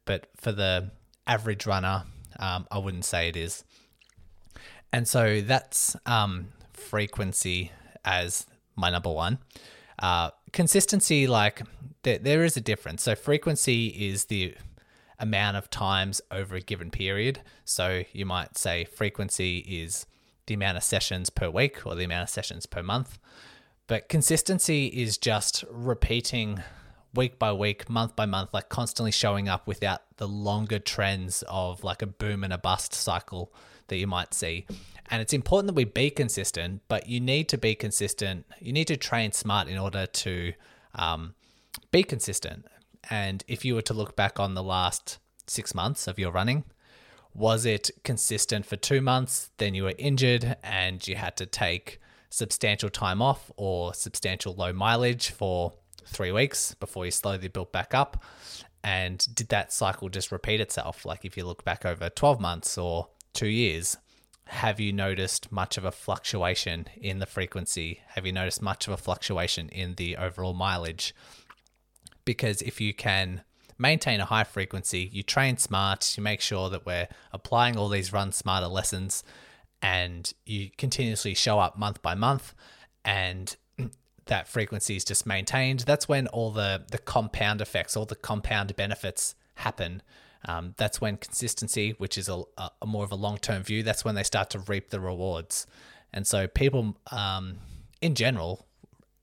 but 0.05 0.27
for 0.37 0.51
the 0.51 0.91
average 1.29 1.65
runner, 1.65 2.05
um, 2.41 2.67
I 2.73 2.79
wouldn't 2.79 3.05
say 3.05 3.29
it 3.29 3.37
is. 3.37 3.63
And 4.93 5.07
so 5.07 5.41
that's 5.43 5.97
um, 6.07 6.49
frequency 6.73 7.71
as 8.09 8.47
my 8.75 8.91
number 8.91 9.13
one. 9.13 9.39
Uh, 9.99 10.31
consistency, 10.53 11.27
like 11.27 11.63
there, 12.03 12.19
there 12.19 12.45
is 12.45 12.57
a 12.57 12.61
difference. 12.61 13.03
So 13.03 13.15
frequency 13.15 13.89
is 13.89 14.25
the 14.25 14.55
amount 15.19 15.57
of 15.57 15.69
times 15.69 16.21
over 16.31 16.57
a 16.57 16.61
given 16.61 16.91
period. 16.91 17.41
So 17.65 18.05
you 18.13 18.25
might 18.25 18.57
say 18.57 18.85
frequency 18.85 19.59
is 19.59 20.07
the 20.47 20.55
amount 20.55 20.79
of 20.79 20.85
sessions 20.85 21.29
per 21.29 21.51
week 21.51 21.87
or 21.87 21.95
the 21.95 22.05
amount 22.05 22.23
of 22.23 22.31
sessions 22.31 22.67
per 22.67 22.83
month. 22.83 23.19
But 23.87 24.09
consistency 24.09 24.87
is 24.87 25.19
just 25.19 25.65
repeating 25.71 26.63
week 27.15 27.39
by 27.39 27.53
week, 27.53 27.91
month 27.91 28.15
by 28.15 28.27
month, 28.27 28.55
like 28.55 28.69
constantly 28.69 29.11
showing 29.11 29.49
up 29.49 29.67
without 29.67 30.03
the 30.19 30.29
longer 30.29 30.79
trends 30.79 31.43
of 31.49 31.83
like 31.85 32.03
a 32.03 32.07
boom 32.07 32.45
and 32.45 32.53
a 32.53 32.59
bust 32.59 32.95
cycle 32.95 33.53
that 33.89 33.97
you 33.97 34.07
might 34.07 34.35
see. 34.35 34.67
And 35.11 35.23
it's 35.23 35.33
important 35.33 35.69
that 35.69 35.75
we 35.75 35.85
be 35.85 36.11
consistent, 36.11 36.83
but 36.89 37.09
you 37.09 37.21
need 37.21 37.49
to 37.49 37.59
be 37.59 37.75
consistent. 37.75 38.47
You 38.61 38.73
need 38.73 38.87
to 38.89 38.97
train 38.97 39.33
smart 39.33 39.69
in 39.69 39.79
order 39.79 40.07
to 40.07 40.53
um, 40.95 41.35
be 41.91 42.03
consistent. 42.03 42.67
And 43.11 43.43
if 43.49 43.65
you 43.65 43.75
were 43.75 43.83
to 43.83 43.95
look 43.95 44.17
back 44.17 44.39
on 44.39 44.55
the 44.55 44.63
last 44.63 45.19
six 45.47 45.75
months 45.75 46.07
of 46.07 46.19
your 46.19 46.31
running, 46.31 46.65
was 47.33 47.65
it 47.65 47.91
consistent 48.05 48.67
for 48.67 48.77
two 48.77 49.01
months? 49.01 49.51
Then 49.59 49.75
you 49.75 49.85
were 49.85 49.95
injured 49.99 50.57
and 50.63 51.07
you 51.07 51.17
had 51.17 51.37
to 51.39 51.47
take 51.47 52.01
substantial 52.31 52.91
time 52.91 53.23
off 53.23 53.51
or 53.57 53.95
substantial 53.95 54.55
low 54.55 54.73
mileage 54.73 55.31
for 55.31 55.73
three 56.05 56.33
weeks 56.33 56.75
before 56.75 57.05
you 57.05 57.11
slowly 57.11 57.49
built 57.49 57.73
back 57.73 57.95
up. 57.95 58.23
And 58.85 59.27
did 59.35 59.49
that 59.49 59.73
cycle 59.73 60.09
just 60.09 60.33
repeat 60.33 60.61
itself? 60.61 61.05
Like 61.05 61.25
if 61.25 61.37
you 61.37 61.45
look 61.45 61.65
back 61.65 61.85
over 61.85 62.11
12 62.11 62.41
months 62.41 62.77
or 62.77 63.09
two 63.33 63.49
years, 63.49 63.97
have 64.49 64.81
you 64.81 64.95
noticed 64.95 65.53
much 65.53 65.77
of 65.77 65.85
a 65.85 65.93
fluctuation 65.93 66.87
in 66.97 67.19
the 67.19 67.27
frequency? 67.27 68.01
Have 68.15 68.25
you 68.25 68.33
noticed 68.33 68.63
much 68.63 68.87
of 68.87 68.95
a 68.95 68.97
fluctuation 68.97 69.69
in 69.69 69.95
the 69.97 70.17
overall 70.17 70.55
mileage? 70.55 71.15
Because 72.25 72.63
if 72.63 72.81
you 72.81 72.95
can 72.95 73.43
maintain 73.77 74.21
a 74.21 74.25
high 74.25 74.45
frequency, 74.45 75.11
you 75.13 75.23
train 75.23 75.59
smart, 75.59 76.17
you 76.17 76.23
make 76.23 76.41
sure 76.41 76.71
that 76.71 76.87
we're 76.87 77.09
applying 77.31 77.77
all 77.77 77.91
these 77.91 78.13
run 78.13 78.33
smarter 78.33 78.69
lessons, 78.69 79.23
and 79.83 80.33
you 80.47 80.71
continuously 80.79 81.35
show 81.35 81.59
up 81.59 81.79
month 81.79 82.01
by 82.01 82.15
month, 82.15 82.55
and 83.05 83.55
that 84.27 84.49
frequency 84.49 84.97
is 84.97 85.05
just 85.05 85.27
maintained, 85.27 85.81
that's 85.81 86.09
when 86.09 86.27
all 86.29 86.51
the, 86.53 86.85
the 86.91 86.99
compound 86.99 87.61
effects, 87.61 87.97
all 87.99 88.07
the 88.07 88.17
compound 88.17 88.75
benefits 88.77 89.35
happen 89.57 90.03
um, 90.47 90.75
that's 90.77 91.01
when 91.01 91.17
consistency, 91.17 91.95
which 91.99 92.17
is 92.17 92.29
a, 92.29 92.43
a 92.59 92.87
more 92.87 93.05
of 93.05 93.13
a 93.13 93.17
long 93.17 93.39
term 93.39 93.63
view, 93.63 93.83
that's 93.83 94.05
when 94.05 94.15
they 94.15 94.23
start 94.23 94.51
to 94.51 94.61
reap 94.61 94.91
the 94.91 95.01
rewards. 95.01 95.67
And 96.13 96.27
so 96.27 96.47
people, 96.47 96.97
um, 97.11 97.57
in 98.01 98.15
general, 98.15 98.67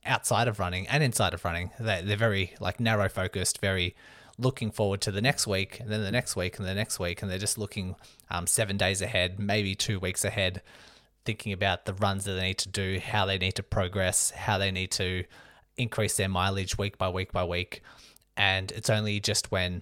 outside 0.06 0.48
of 0.48 0.60
running 0.60 0.88
and 0.88 1.04
inside 1.04 1.34
of 1.34 1.44
running, 1.46 1.72
they, 1.80 2.02
they're 2.04 2.18
very 2.18 2.54
like 2.60 2.80
narrow 2.80 3.10
focused, 3.10 3.60
very 3.60 3.96
looking 4.38 4.70
forward 4.70 5.02
to 5.02 5.12
the 5.12 5.22
next 5.22 5.48
week 5.48 5.80
and 5.80 5.90
then 5.90 6.04
the 6.04 6.12
next 6.12 6.36
week 6.36 6.60
and 6.60 6.68
the 6.68 6.76
next 6.76 7.00
week. 7.00 7.22
And 7.22 7.32
they're 7.32 7.38
just 7.38 7.58
looking 7.58 7.96
um, 8.30 8.46
seven 8.46 8.78
days 8.78 9.02
ahead, 9.02 9.40
maybe 9.40 9.74
two 9.76 10.00
weeks 10.00 10.26
ahead, 10.26 10.62
thinking 11.24 11.54
about 11.54 11.86
the 11.86 11.94
runs 11.94 12.26
that 12.26 12.34
they 12.34 12.48
need 12.48 12.58
to 12.60 12.70
do, 12.70 13.00
how 13.00 13.26
they 13.26 13.38
need 13.38 13.54
to 13.54 13.64
progress, 13.64 14.32
how 14.32 14.58
they 14.58 14.72
need 14.72 14.92
to 14.92 15.24
increase 15.78 16.18
their 16.18 16.30
mileage 16.30 16.78
week 16.78 16.98
by 16.98 17.10
week 17.10 17.32
by 17.32 17.44
week. 17.44 17.82
And 18.38 18.72
it's 18.74 18.90
only 18.90 19.20
just 19.22 19.52
when 19.52 19.82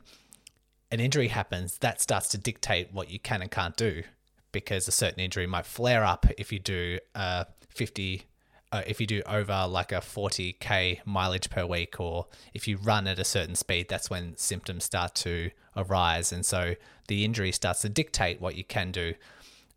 an 0.93 0.99
injury 0.99 1.29
happens 1.29 1.79
that 1.79 1.99
starts 1.99 2.27
to 2.29 2.37
dictate 2.37 2.93
what 2.93 3.09
you 3.09 3.19
can 3.19 3.41
and 3.41 3.49
can't 3.49 3.75
do 3.75 4.03
because 4.51 4.87
a 4.87 4.91
certain 4.91 5.19
injury 5.19 5.47
might 5.47 5.65
flare 5.65 6.05
up 6.05 6.27
if 6.37 6.51
you 6.51 6.59
do 6.59 6.99
a 7.15 7.47
50 7.69 8.23
uh, 8.71 8.81
if 8.85 9.01
you 9.01 9.07
do 9.07 9.23
over 9.25 9.65
like 9.67 9.91
a 9.91 9.95
40k 9.95 10.99
mileage 11.03 11.49
per 11.49 11.65
week 11.65 11.99
or 11.99 12.27
if 12.53 12.67
you 12.67 12.77
run 12.77 13.07
at 13.07 13.17
a 13.17 13.23
certain 13.23 13.55
speed 13.55 13.87
that's 13.89 14.11
when 14.11 14.37
symptoms 14.37 14.83
start 14.83 15.15
to 15.15 15.49
arise. 15.75 16.31
And 16.31 16.45
so 16.45 16.75
the 17.07 17.25
injury 17.25 17.51
starts 17.51 17.81
to 17.81 17.89
dictate 17.89 18.39
what 18.39 18.55
you 18.55 18.63
can 18.63 18.91
do. 18.91 19.15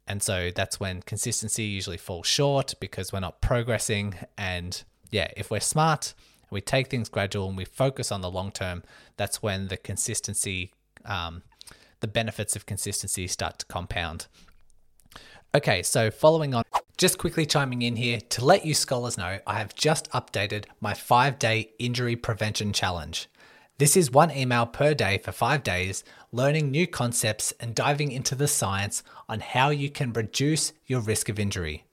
And 0.06 0.22
so 0.22 0.50
that's 0.54 0.78
when 0.78 1.00
consistency 1.00 1.64
usually 1.64 1.96
falls 1.96 2.26
short 2.26 2.74
because 2.78 3.10
we're 3.10 3.20
not 3.20 3.40
progressing. 3.40 4.14
And 4.36 4.82
yeah 5.10 5.30
if 5.34 5.50
we're 5.50 5.60
smart 5.60 6.12
we 6.50 6.60
take 6.60 6.88
things 6.88 7.08
gradual 7.08 7.48
and 7.48 7.56
we 7.56 7.64
focus 7.64 8.12
on 8.12 8.20
the 8.20 8.30
long 8.30 8.50
term 8.50 8.82
that's 9.16 9.42
when 9.42 9.68
the 9.68 9.76
consistency 9.76 10.72
um, 11.06 11.42
the 12.00 12.08
benefits 12.08 12.56
of 12.56 12.66
consistency 12.66 13.26
start 13.26 13.58
to 13.60 13.66
compound 13.66 14.26
Okay, 15.56 15.82
so 15.82 16.10
following 16.10 16.52
on, 16.52 16.64
just 16.98 17.16
quickly 17.16 17.46
chiming 17.46 17.80
in 17.80 17.96
here 17.96 18.20
to 18.20 18.44
let 18.44 18.66
you 18.66 18.74
scholars 18.74 19.16
know, 19.16 19.38
I 19.46 19.54
have 19.54 19.74
just 19.74 20.10
updated 20.10 20.66
my 20.82 20.92
five 20.92 21.38
day 21.38 21.70
injury 21.78 22.14
prevention 22.14 22.74
challenge. 22.74 23.28
This 23.78 23.96
is 23.96 24.10
one 24.10 24.30
email 24.30 24.66
per 24.66 24.92
day 24.92 25.16
for 25.16 25.32
five 25.32 25.62
days, 25.62 26.04
learning 26.30 26.70
new 26.70 26.86
concepts 26.86 27.54
and 27.58 27.74
diving 27.74 28.12
into 28.12 28.34
the 28.34 28.48
science 28.48 29.02
on 29.30 29.40
how 29.40 29.70
you 29.70 29.88
can 29.88 30.12
reduce 30.12 30.74
your 30.84 31.00
risk 31.00 31.30
of 31.30 31.38
injury. 31.38 31.84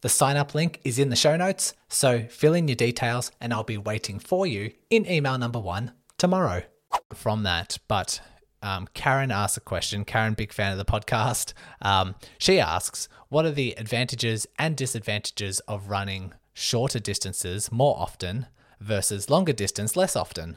The 0.00 0.08
sign 0.08 0.36
up 0.36 0.52
link 0.52 0.80
is 0.82 0.98
in 0.98 1.10
the 1.10 1.14
show 1.14 1.36
notes, 1.36 1.74
so 1.88 2.24
fill 2.24 2.54
in 2.54 2.66
your 2.66 2.74
details 2.74 3.30
and 3.40 3.52
I'll 3.52 3.62
be 3.62 3.78
waiting 3.78 4.18
for 4.18 4.44
you 4.44 4.72
in 4.90 5.08
email 5.08 5.38
number 5.38 5.60
one 5.60 5.92
tomorrow. 6.18 6.64
From 7.12 7.44
that, 7.44 7.78
but 7.86 8.20
um, 8.64 8.88
Karen 8.94 9.30
asks 9.30 9.58
a 9.58 9.60
question. 9.60 10.04
Karen, 10.04 10.32
big 10.32 10.52
fan 10.52 10.72
of 10.72 10.78
the 10.78 10.84
podcast. 10.84 11.52
Um, 11.82 12.14
she 12.38 12.58
asks, 12.58 13.08
"What 13.28 13.44
are 13.44 13.50
the 13.50 13.74
advantages 13.76 14.46
and 14.58 14.74
disadvantages 14.74 15.60
of 15.60 15.90
running 15.90 16.32
shorter 16.54 16.98
distances 16.98 17.70
more 17.70 17.94
often 17.98 18.46
versus 18.80 19.28
longer 19.28 19.52
distance 19.52 19.96
less 19.96 20.16
often? 20.16 20.56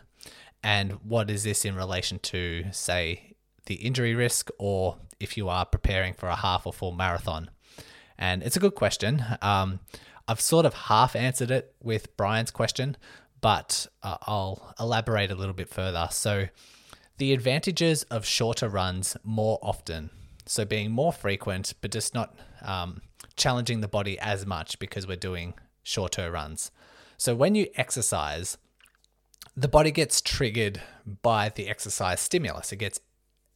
And 0.63 0.93
what 1.03 1.29
is 1.29 1.43
this 1.43 1.65
in 1.65 1.75
relation 1.75 2.19
to, 2.19 2.65
say, 2.71 3.35
the 3.65 3.75
injury 3.75 4.15
risk, 4.15 4.49
or 4.57 4.97
if 5.19 5.35
you 5.35 5.49
are 5.49 5.65
preparing 5.65 6.13
for 6.13 6.29
a 6.29 6.35
half 6.37 6.65
or 6.65 6.71
full 6.71 6.93
marathon?" 6.93 7.49
And 8.17 8.41
it's 8.41 8.55
a 8.55 8.61
good 8.61 8.75
question. 8.75 9.23
Um, 9.41 9.81
I've 10.29 10.41
sort 10.41 10.65
of 10.65 10.73
half 10.73 11.13
answered 11.15 11.51
it 11.51 11.75
with 11.83 12.15
Brian's 12.15 12.51
question, 12.51 12.95
but 13.41 13.87
uh, 14.01 14.17
I'll 14.21 14.73
elaborate 14.79 15.29
a 15.29 15.35
little 15.35 15.53
bit 15.53 15.69
further. 15.69 16.07
So 16.11 16.47
the 17.17 17.33
advantages 17.33 18.03
of 18.03 18.25
shorter 18.25 18.69
runs 18.69 19.17
more 19.23 19.59
often. 19.61 20.09
So 20.45 20.65
being 20.65 20.91
more 20.91 21.11
frequent, 21.11 21.73
but 21.81 21.91
just 21.91 22.13
not 22.13 22.35
um, 22.61 23.01
challenging 23.35 23.81
the 23.81 23.87
body 23.87 24.19
as 24.19 24.45
much 24.45 24.79
because 24.79 25.07
we're 25.07 25.17
doing 25.17 25.53
shorter 25.83 26.31
runs. 26.31 26.71
So 27.17 27.35
when 27.35 27.55
you 27.55 27.67
exercise, 27.75 28.57
the 29.55 29.67
body 29.67 29.91
gets 29.91 30.21
triggered 30.21 30.81
by 31.23 31.49
the 31.49 31.67
exercise 31.67 32.21
stimulus. 32.21 32.71
It 32.71 32.77
gets 32.77 32.99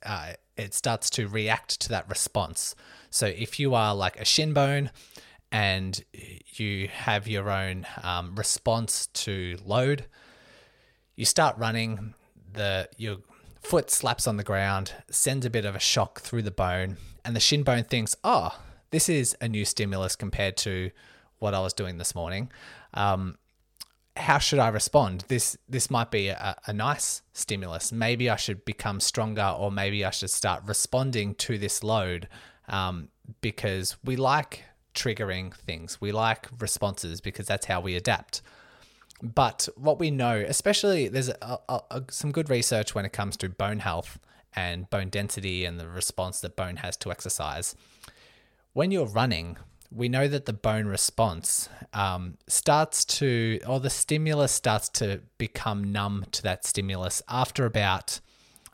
uh, 0.04 0.34
it 0.58 0.74
starts 0.74 1.10
to 1.12 1.28
react 1.28 1.80
to 1.82 1.90
that 1.90 2.10
response. 2.10 2.76
So 3.12 3.28
if 3.28 3.60
you 3.60 3.76
are 3.76 3.94
like 3.94 4.20
a 4.20 4.26
shin 4.26 4.54
bone 4.54 4.90
and 5.52 6.04
you 6.56 6.88
have 6.88 7.28
your 7.28 7.52
own 7.52 7.86
um, 8.02 8.36
response 8.36 9.08
to 9.08 9.58
load, 9.64 10.06
you 11.16 11.26
start 11.26 11.58
running. 11.58 12.16
The 12.54 12.90
your 12.98 13.18
foot 13.62 13.90
slaps 13.90 14.28
on 14.28 14.38
the 14.38 14.44
ground, 14.44 14.94
sends 15.10 15.46
a 15.46 15.50
bit 15.50 15.66
of 15.66 15.76
a 15.76 15.80
shock 15.80 16.22
through 16.22 16.42
the 16.42 16.52
bone, 16.52 16.98
and 17.24 17.36
the 17.36 17.40
shin 17.40 17.64
bone 17.64 17.84
thinks, 17.84 18.16
oh, 18.24 18.60
this 18.90 19.08
is 19.08 19.38
a 19.40 19.48
new 19.48 19.64
stimulus 19.64 20.16
compared 20.16 20.58
to 20.58 20.92
what 21.40 21.54
I 21.54 21.60
was 21.60 21.74
doing 21.74 21.98
this 21.98 22.14
morning. 22.14 22.52
Um, 22.94 23.38
how 24.18 24.40
should 24.40 24.60
I 24.60 24.68
respond? 24.68 25.26
This 25.30 25.58
this 25.70 25.90
might 25.90 26.12
be 26.12 26.28
a, 26.28 26.58
a 26.66 26.74
nice 26.74 27.22
stimulus. 27.34 27.92
Maybe 27.92 28.30
I 28.30 28.36
should 28.36 28.66
become 28.66 29.00
stronger, 29.00 29.56
or 29.58 29.72
maybe 29.72 30.04
I 30.04 30.10
should 30.10 30.30
start 30.30 30.64
responding 30.66 31.36
to 31.36 31.58
this 31.58 31.84
load 31.84 32.28
um, 32.68 33.08
because 33.40 33.96
we 34.04 34.18
like 34.18 34.66
triggering 34.94 35.56
things. 35.56 36.02
We 36.02 36.12
like 36.12 36.48
responses 36.60 37.22
because 37.22 37.48
that's 37.48 37.68
how 37.68 37.80
we 37.80 37.96
adapt. 37.96 38.42
But 39.22 39.70
what 39.76 40.00
we 40.00 40.12
know, 40.12 40.44
especially 40.48 41.08
there's 41.08 41.30
a, 41.30 41.60
a, 41.70 41.82
a, 41.92 42.04
some 42.10 42.32
good 42.32 42.50
research 42.50 42.96
when 42.96 43.06
it 43.06 43.14
comes 43.14 43.38
to 43.38 43.50
bone 43.50 43.80
health 43.80 44.20
and 44.56 44.90
bone 44.90 45.10
density 45.10 45.64
and 45.66 45.80
the 45.80 45.88
response 45.88 46.42
that 46.42 46.56
bone 46.56 46.78
has 46.78 46.98
to 46.98 47.12
exercise. 47.12 47.76
When 48.74 48.92
you're 48.92 49.06
running, 49.06 49.58
we 49.92 50.10
know 50.10 50.28
that 50.28 50.46
the 50.46 50.54
bone 50.54 50.88
response 50.88 51.70
um, 51.94 52.38
starts 52.48 53.06
to, 53.06 53.60
or 53.68 53.80
the 53.80 53.90
stimulus 53.90 54.52
starts 54.52 54.90
to 54.90 55.22
become 55.38 55.92
numb 55.92 56.26
to 56.32 56.42
that 56.44 56.66
stimulus 56.66 57.22
after 57.28 57.66
about 57.66 58.20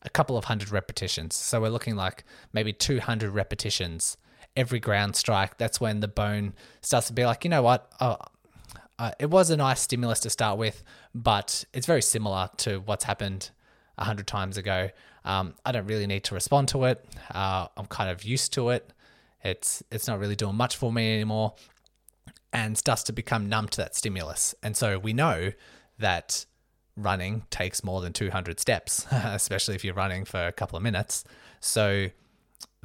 a 0.04 0.10
couple 0.10 0.38
of 0.38 0.46
hundred 0.46 0.72
repetitions. 0.72 1.36
So 1.36 1.60
we're 1.60 1.70
looking 1.70 1.96
like 1.96 2.24
maybe 2.54 2.72
200 2.72 3.32
repetitions 3.32 4.18
every 4.56 4.80
ground 4.80 5.16
strike. 5.16 5.58
That's 5.58 5.80
when 5.80 6.00
the 6.00 6.08
bone 6.08 6.54
starts 6.82 7.08
to 7.08 7.14
be 7.14 7.26
like, 7.26 7.44
you 7.44 7.50
know 7.50 7.62
what? 7.62 7.92
Oh, 8.00 8.18
uh, 9.00 9.12
it 9.20 9.30
was 9.30 9.50
a 9.50 9.58
nice 9.58 9.82
stimulus 9.82 10.20
to 10.22 10.30
start 10.30 10.58
with, 10.58 10.84
but 11.14 11.66
it's 11.74 11.86
very 11.86 12.02
similar 12.02 12.50
to 12.58 12.80
what's 12.80 13.04
happened 13.04 13.52
a 13.98 14.04
hundred 14.04 14.28
times 14.28 14.58
ago. 14.58 14.90
Um, 15.24 15.56
I 15.66 15.72
don't 15.72 15.88
really 15.88 16.08
need 16.08 16.24
to 16.26 16.36
respond 16.36 16.70
to 16.70 16.86
it. 16.86 17.06
Uh, 17.32 17.68
I'm 17.76 17.86
kind 17.86 18.10
of 18.10 18.24
used 18.24 18.54
to 18.54 18.70
it. 18.70 18.92
It's 19.44 19.84
it's 19.92 20.08
not 20.08 20.20
really 20.20 20.36
doing 20.36 20.56
much 20.56 20.78
for 20.78 20.92
me 20.92 21.14
anymore, 21.14 21.54
and 22.52 22.78
starts 22.78 23.04
to 23.04 23.14
become 23.14 23.50
numb 23.50 23.68
to 23.70 23.78
that 23.78 23.96
stimulus. 23.96 24.56
And 24.64 24.76
so 24.76 24.98
we 24.98 25.14
know 25.14 25.52
that 26.00 26.46
running 26.96 27.44
takes 27.52 27.84
more 27.84 28.02
than 28.02 28.14
200 28.14 28.60
steps, 28.60 29.06
especially 29.12 29.76
if 29.76 29.84
you're 29.84 29.94
running 29.94 30.26
for 30.26 30.48
a 30.48 30.52
couple 30.52 30.76
of 30.76 30.84
minutes. 30.84 31.24
So 31.60 32.08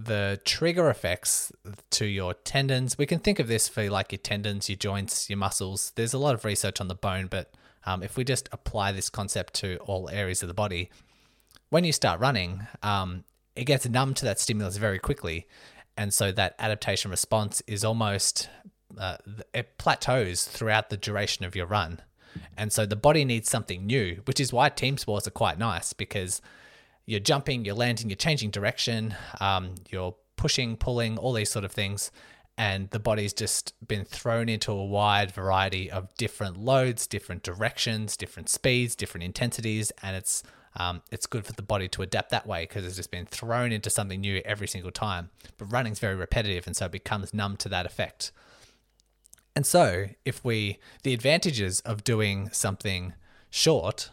the 0.04 0.40
trigger 0.44 0.90
effects 0.90 1.52
to 1.90 2.06
your 2.06 2.34
tendons. 2.34 2.98
We 2.98 3.06
can 3.06 3.18
think 3.18 3.38
of 3.38 3.48
this 3.48 3.68
for 3.68 3.88
like 3.90 4.12
your 4.12 4.18
tendons, 4.18 4.68
your 4.68 4.76
joints, 4.76 5.28
your 5.30 5.38
muscles. 5.38 5.92
There's 5.94 6.14
a 6.14 6.18
lot 6.18 6.34
of 6.34 6.44
research 6.44 6.80
on 6.80 6.88
the 6.88 6.94
bone, 6.94 7.26
but 7.26 7.52
um, 7.84 8.02
if 8.02 8.16
we 8.16 8.24
just 8.24 8.48
apply 8.52 8.92
this 8.92 9.10
concept 9.10 9.54
to 9.54 9.76
all 9.78 10.08
areas 10.10 10.42
of 10.42 10.48
the 10.48 10.54
body, 10.54 10.90
when 11.70 11.84
you 11.84 11.92
start 11.92 12.20
running, 12.20 12.66
um, 12.82 13.24
it 13.56 13.64
gets 13.64 13.88
numb 13.88 14.14
to 14.14 14.24
that 14.24 14.40
stimulus 14.40 14.76
very 14.76 14.98
quickly. 14.98 15.46
And 15.96 16.12
so 16.12 16.32
that 16.32 16.54
adaptation 16.58 17.10
response 17.10 17.62
is 17.66 17.84
almost, 17.84 18.48
uh, 18.98 19.18
it 19.52 19.78
plateaus 19.78 20.44
throughout 20.44 20.90
the 20.90 20.96
duration 20.96 21.44
of 21.44 21.54
your 21.54 21.66
run. 21.66 22.00
And 22.56 22.72
so 22.72 22.86
the 22.86 22.96
body 22.96 23.24
needs 23.24 23.50
something 23.50 23.86
new, 23.86 24.22
which 24.24 24.40
is 24.40 24.52
why 24.52 24.70
team 24.70 24.96
sports 24.96 25.26
are 25.26 25.32
quite 25.32 25.58
nice 25.58 25.92
because 25.92 26.40
you're 27.06 27.20
jumping, 27.20 27.64
you're 27.64 27.74
landing, 27.74 28.08
you're 28.08 28.16
changing 28.16 28.50
direction, 28.50 29.14
um, 29.40 29.74
you're 29.90 30.14
pushing, 30.36 30.76
pulling, 30.76 31.18
all 31.18 31.32
these 31.32 31.50
sort 31.50 31.64
of 31.64 31.72
things. 31.72 32.10
And 32.58 32.90
the 32.90 32.98
body's 32.98 33.32
just 33.32 33.74
been 33.86 34.04
thrown 34.04 34.48
into 34.48 34.72
a 34.72 34.84
wide 34.84 35.32
variety 35.32 35.90
of 35.90 36.14
different 36.16 36.58
loads, 36.58 37.06
different 37.06 37.42
directions, 37.42 38.16
different 38.16 38.48
speeds, 38.48 38.94
different 38.94 39.24
intensities, 39.24 39.90
and 40.02 40.16
it's 40.16 40.42
um, 40.74 41.02
it's 41.10 41.26
good 41.26 41.44
for 41.44 41.52
the 41.52 41.62
body 41.62 41.86
to 41.88 42.02
adapt 42.02 42.30
that 42.30 42.46
way 42.46 42.64
because 42.64 42.84
it's 42.84 42.96
just 42.96 43.10
been 43.10 43.26
thrown 43.26 43.72
into 43.72 43.90
something 43.90 44.20
new 44.20 44.40
every 44.44 44.66
single 44.66 44.90
time. 44.90 45.30
But 45.58 45.72
running's 45.72 45.98
very 45.98 46.14
repetitive, 46.14 46.66
and 46.66 46.76
so 46.76 46.86
it 46.86 46.92
becomes 46.92 47.34
numb 47.34 47.56
to 47.58 47.68
that 47.68 47.86
effect. 47.86 48.32
And 49.54 49.66
so, 49.66 50.06
if 50.24 50.44
we 50.44 50.78
the 51.02 51.12
advantages 51.12 51.80
of 51.80 52.04
doing 52.04 52.48
something 52.52 53.14
short, 53.50 54.10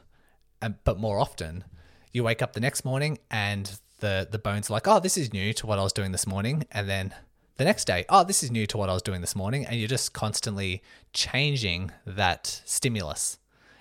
but 0.84 1.00
more 1.00 1.20
often, 1.20 1.64
you 2.12 2.24
wake 2.24 2.42
up 2.42 2.54
the 2.54 2.60
next 2.60 2.86
morning 2.86 3.20
and 3.30 3.80
the 4.00 4.28
the 4.30 4.40
bones 4.40 4.70
are 4.70 4.74
like, 4.74 4.88
oh, 4.88 5.00
this 5.00 5.18
is 5.18 5.34
new 5.34 5.54
to 5.54 5.68
what 5.68 5.80
I 5.80 5.84
was 5.84 5.94
doing 5.94 6.12
this 6.12 6.26
morning, 6.28 6.66
and 6.72 6.90
then 6.90 7.14
the 7.58 7.66
next 7.66 7.86
day, 7.86 8.06
oh, 8.08 8.24
this 8.24 8.42
is 8.42 8.52
new 8.52 8.66
to 8.68 8.78
what 8.78 8.90
I 8.90 8.94
was 8.94 9.02
doing 9.02 9.20
this 9.20 9.36
morning, 9.36 9.66
and 9.66 9.78
you're 9.78 9.90
just 9.90 10.14
constantly 10.14 10.82
changing 11.12 11.92
that 12.06 12.62
stimulus. 12.66 13.38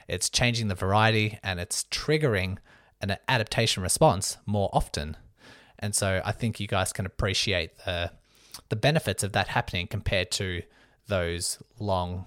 It's 0.09 0.29
changing 0.29 0.69
the 0.69 0.75
variety 0.75 1.39
and 1.43 1.61
it's 1.61 1.85
triggering 1.85 2.57
an 3.01 3.17
adaptation 3.29 3.83
response 3.83 4.39
more 4.47 4.71
often. 4.73 5.17
And 5.79 5.95
so 5.95 6.21
I 6.25 6.33
think 6.33 6.59
you 6.59 6.67
guys 6.67 6.93
can 6.93 7.07
appreciate 7.07 7.79
the 7.85 8.11
the 8.69 8.77
benefits 8.77 9.23
of 9.23 9.33
that 9.33 9.49
happening 9.49 9.87
compared 9.87 10.31
to 10.33 10.63
those 11.07 11.63
long 11.79 12.27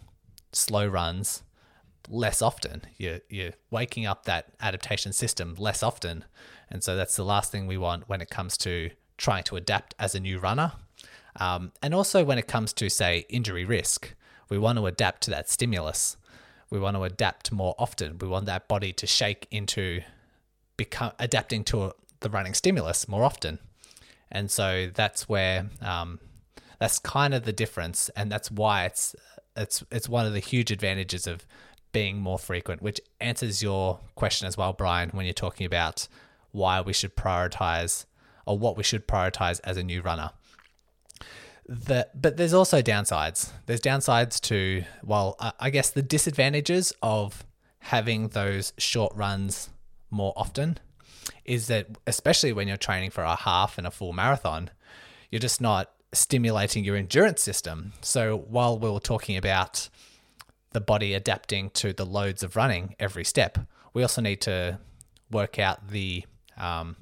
slow 0.54 0.88
runs 0.88 1.44
less 2.12 2.42
often. 2.42 2.84
You're, 2.98 3.22
you're 3.30 3.54
waking 3.72 4.06
up 4.06 4.26
that 4.26 4.54
adaptation 4.60 5.14
system 5.14 5.56
less 5.58 5.82
often. 5.82 6.26
And 6.70 6.84
so 6.84 6.96
that's 6.96 7.16
the 7.16 7.26
last 7.26 7.52
thing 7.52 7.66
we 7.66 7.78
want 7.78 8.08
when 8.08 8.22
it 8.22 8.30
comes 8.30 8.58
to 8.60 8.92
trying 9.18 9.44
to 9.46 9.56
adapt 9.56 9.96
as 9.98 10.14
a 10.14 10.20
new 10.20 10.38
runner. 10.38 10.74
Um, 11.40 11.72
and 11.82 11.94
also 11.94 12.24
when 12.24 12.38
it 12.38 12.48
comes 12.48 12.74
to, 12.74 12.90
say, 12.90 13.26
injury 13.30 13.66
risk, 13.66 14.14
we 14.50 14.58
want 14.58 14.78
to 14.78 14.86
adapt 14.86 15.24
to 15.24 15.32
that 15.32 15.50
stimulus. 15.50 16.18
We 16.70 16.80
want 16.80 16.98
to 16.98 17.04
adapt 17.04 17.52
more 17.52 17.76
often. 17.80 18.18
We 18.20 18.28
want 18.28 18.46
that 18.46 18.68
body 18.68 18.94
to 18.94 19.08
shake 19.08 19.48
into 19.50 20.02
become 20.78 21.12
adapting 21.20 21.64
to 21.66 21.94
the 22.22 22.30
running 22.30 22.54
stimulus 22.54 23.08
more 23.08 23.24
often. 23.24 23.60
And 24.32 24.50
so 24.50 24.90
that's 24.94 25.28
where 25.28 25.68
um, 25.82 26.20
that's 26.80 26.98
kind 27.00 27.34
of 27.34 27.44
the 27.44 27.54
difference, 27.54 28.10
and 28.16 28.32
that's 28.32 28.50
why 28.50 28.86
it's 28.86 29.16
it's 29.56 29.84
it's 29.92 30.08
one 30.08 30.26
of 30.26 30.34
the 30.34 30.40
huge 30.40 30.72
advantages 30.72 31.28
of 31.28 31.46
being 31.92 32.20
more 32.20 32.40
frequent, 32.40 32.82
which 32.82 33.02
answers 33.20 33.62
your 33.62 34.00
question 34.16 34.48
as 34.48 34.58
well, 34.58 34.74
Brian, 34.74 35.10
when 35.10 35.26
you're 35.26 35.34
talking 35.34 35.66
about 35.66 36.08
why 36.52 36.82
we 36.82 36.94
should 36.94 37.16
prioritize 37.16 38.06
or 38.46 38.58
what 38.58 38.78
we 38.78 38.84
should 38.84 39.08
prioritize 39.08 39.60
as 39.64 39.78
a 39.78 39.84
new 39.84 40.02
runner. 40.02 40.32
The, 41.68 42.08
but 42.14 42.38
there's 42.38 42.54
also 42.54 42.82
downsides. 42.82 43.52
There's 43.66 43.82
downsides 43.82 44.42
to, 44.42 44.84
well, 45.04 45.38
I 45.60 45.70
guess 45.70 45.92
the 45.92 46.02
disadvantages 46.02 46.92
of 47.02 47.46
having 47.80 48.30
those 48.30 48.74
short 48.78 49.16
runs 49.16 49.70
more 50.10 50.34
often 50.36 50.80
is 51.46 51.68
that, 51.68 51.88
especially 52.08 52.52
when 52.52 52.68
you're 52.68 52.78
training 52.78 53.12
for 53.12 53.24
a 53.24 53.36
half 53.36 53.78
and 53.78 53.88
a 53.88 53.92
full 53.92 54.12
marathon, 54.12 54.70
you're 55.30 55.40
just 55.40 55.62
not 55.62 55.92
stimulating 56.14 56.84
your 56.84 56.98
endurance 56.98 57.42
system. 57.42 57.94
So 58.02 58.38
while 58.38 58.78
we 58.78 58.90
were 58.90 59.00
talking 59.00 59.38
about 59.38 59.88
the 60.72 60.82
body 60.82 61.14
adapting 61.14 61.70
to 61.72 61.94
the 61.94 62.06
loads 62.06 62.44
of 62.44 62.56
running 62.56 62.96
every 63.00 63.26
step, 63.26 63.58
we 63.94 64.02
also 64.02 64.22
need 64.22 64.42
to 64.42 64.80
work 65.30 65.60
out 65.60 65.90
the 65.90 66.26
um, 66.58 66.98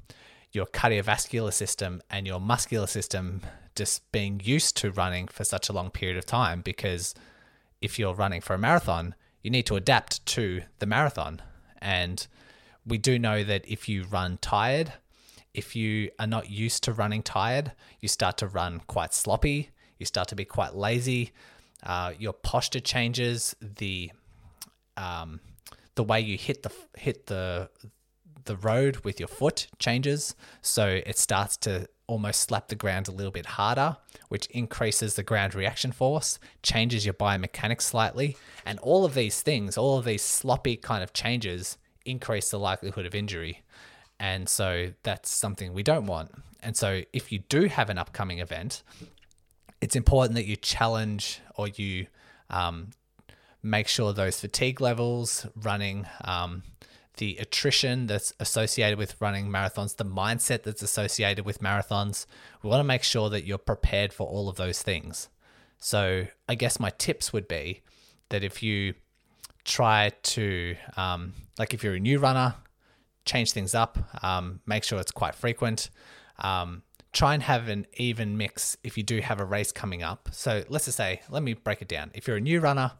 your 0.52 0.66
cardiovascular 0.66 1.52
system 1.52 2.02
and 2.10 2.26
your 2.26 2.40
muscular 2.40 2.86
system 2.86 3.42
just 3.76 4.10
being 4.10 4.40
used 4.42 4.76
to 4.76 4.90
running 4.90 5.28
for 5.28 5.44
such 5.44 5.68
a 5.68 5.72
long 5.72 5.90
period 5.90 6.16
of 6.16 6.26
time 6.26 6.60
because 6.60 7.14
if 7.80 7.98
you're 7.98 8.14
running 8.14 8.40
for 8.40 8.54
a 8.54 8.58
marathon, 8.58 9.14
you 9.42 9.50
need 9.50 9.66
to 9.66 9.76
adapt 9.76 10.24
to 10.26 10.62
the 10.80 10.86
marathon. 10.86 11.40
And 11.80 12.26
we 12.86 12.98
do 12.98 13.18
know 13.18 13.44
that 13.44 13.64
if 13.66 13.88
you 13.88 14.04
run 14.04 14.38
tired, 14.38 14.92
if 15.54 15.74
you 15.74 16.10
are 16.18 16.26
not 16.26 16.50
used 16.50 16.84
to 16.84 16.92
running 16.92 17.22
tired, 17.22 17.72
you 18.00 18.08
start 18.08 18.36
to 18.38 18.46
run 18.46 18.80
quite 18.86 19.14
sloppy, 19.14 19.70
you 19.98 20.06
start 20.06 20.28
to 20.28 20.36
be 20.36 20.44
quite 20.44 20.74
lazy, 20.74 21.32
uh, 21.82 22.12
your 22.18 22.32
posture 22.32 22.80
changes, 22.80 23.54
the 23.60 24.12
um, 24.96 25.40
the 25.94 26.04
way 26.04 26.20
you 26.20 26.36
hit 26.36 26.62
the 26.62 26.72
hit 26.96 27.26
the 27.26 27.70
the 28.44 28.56
road 28.56 28.98
with 28.98 29.20
your 29.20 29.28
foot 29.28 29.68
changes, 29.78 30.34
so 30.62 30.86
it 30.86 31.18
starts 31.18 31.56
to 31.58 31.86
almost 32.06 32.40
slap 32.40 32.66
the 32.68 32.74
ground 32.74 33.06
a 33.06 33.12
little 33.12 33.30
bit 33.30 33.46
harder, 33.46 33.96
which 34.28 34.46
increases 34.46 35.14
the 35.14 35.22
ground 35.22 35.54
reaction 35.54 35.92
force, 35.92 36.40
changes 36.62 37.04
your 37.04 37.14
biomechanics 37.14 37.82
slightly, 37.82 38.36
and 38.66 38.78
all 38.80 39.04
of 39.04 39.14
these 39.14 39.42
things, 39.42 39.78
all 39.78 39.96
of 39.96 40.04
these 40.04 40.22
sloppy 40.22 40.76
kind 40.76 41.04
of 41.04 41.12
changes 41.12 41.78
increase 42.04 42.50
the 42.50 42.58
likelihood 42.58 43.06
of 43.06 43.14
injury. 43.14 43.62
And 44.18 44.48
so 44.48 44.92
that's 45.02 45.30
something 45.30 45.72
we 45.72 45.82
don't 45.82 46.06
want. 46.06 46.32
And 46.62 46.76
so 46.76 47.02
if 47.12 47.30
you 47.30 47.38
do 47.38 47.66
have 47.66 47.88
an 47.88 47.96
upcoming 47.98 48.40
event, 48.40 48.82
it's 49.80 49.96
important 49.96 50.34
that 50.34 50.46
you 50.46 50.56
challenge 50.56 51.40
or 51.56 51.68
you 51.68 52.06
um, 52.50 52.90
make 53.62 53.88
sure 53.88 54.12
those 54.12 54.40
fatigue 54.40 54.80
levels 54.80 55.46
running, 55.54 56.06
um, 56.24 56.62
the 57.16 57.36
attrition 57.38 58.06
that's 58.06 58.32
associated 58.40 58.98
with 58.98 59.20
running 59.20 59.48
marathons, 59.48 59.96
the 59.96 60.04
mindset 60.04 60.62
that's 60.62 60.82
associated 60.82 61.44
with 61.44 61.60
marathons. 61.60 62.26
We 62.62 62.70
want 62.70 62.80
to 62.80 62.84
make 62.84 63.02
sure 63.02 63.28
that 63.30 63.44
you're 63.44 63.58
prepared 63.58 64.12
for 64.12 64.26
all 64.26 64.48
of 64.48 64.56
those 64.56 64.82
things. 64.82 65.28
So 65.78 66.26
I 66.48 66.54
guess 66.54 66.78
my 66.78 66.90
tips 66.90 67.32
would 67.32 67.48
be 67.48 67.82
that 68.28 68.44
if 68.44 68.62
you 68.62 68.94
try 69.64 70.12
to, 70.22 70.76
um, 70.96 71.34
like 71.58 71.74
if 71.74 71.82
you're 71.82 71.94
a 71.94 72.00
new 72.00 72.18
runner, 72.18 72.54
change 73.24 73.52
things 73.52 73.74
up, 73.74 73.98
um, 74.22 74.60
make 74.66 74.84
sure 74.84 74.98
it's 75.00 75.12
quite 75.12 75.34
frequent. 75.34 75.90
Um, 76.38 76.82
try 77.12 77.34
and 77.34 77.42
have 77.42 77.68
an 77.68 77.86
even 77.94 78.36
mix 78.36 78.76
if 78.84 78.96
you 78.96 79.02
do 79.02 79.20
have 79.20 79.40
a 79.40 79.44
race 79.44 79.72
coming 79.72 80.02
up. 80.02 80.28
So 80.32 80.64
let's 80.68 80.84
just 80.84 80.96
say, 80.96 81.22
let 81.28 81.42
me 81.42 81.54
break 81.54 81.82
it 81.82 81.88
down. 81.88 82.10
If 82.14 82.28
you're 82.28 82.36
a 82.36 82.40
new 82.40 82.60
runner, 82.60 82.92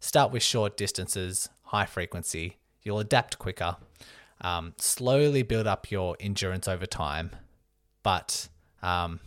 start 0.00 0.32
with 0.32 0.42
short 0.42 0.76
distances, 0.76 1.48
high 1.62 1.86
frequency. 1.86 2.58
You'll 2.82 3.00
adapt 3.00 3.38
quicker. 3.38 3.76
Um, 4.40 4.74
slowly 4.76 5.42
build 5.42 5.66
up 5.66 5.90
your 5.90 6.16
endurance 6.20 6.68
over 6.68 6.84
time. 6.84 7.30
But 8.02 8.48
um, 8.82 9.20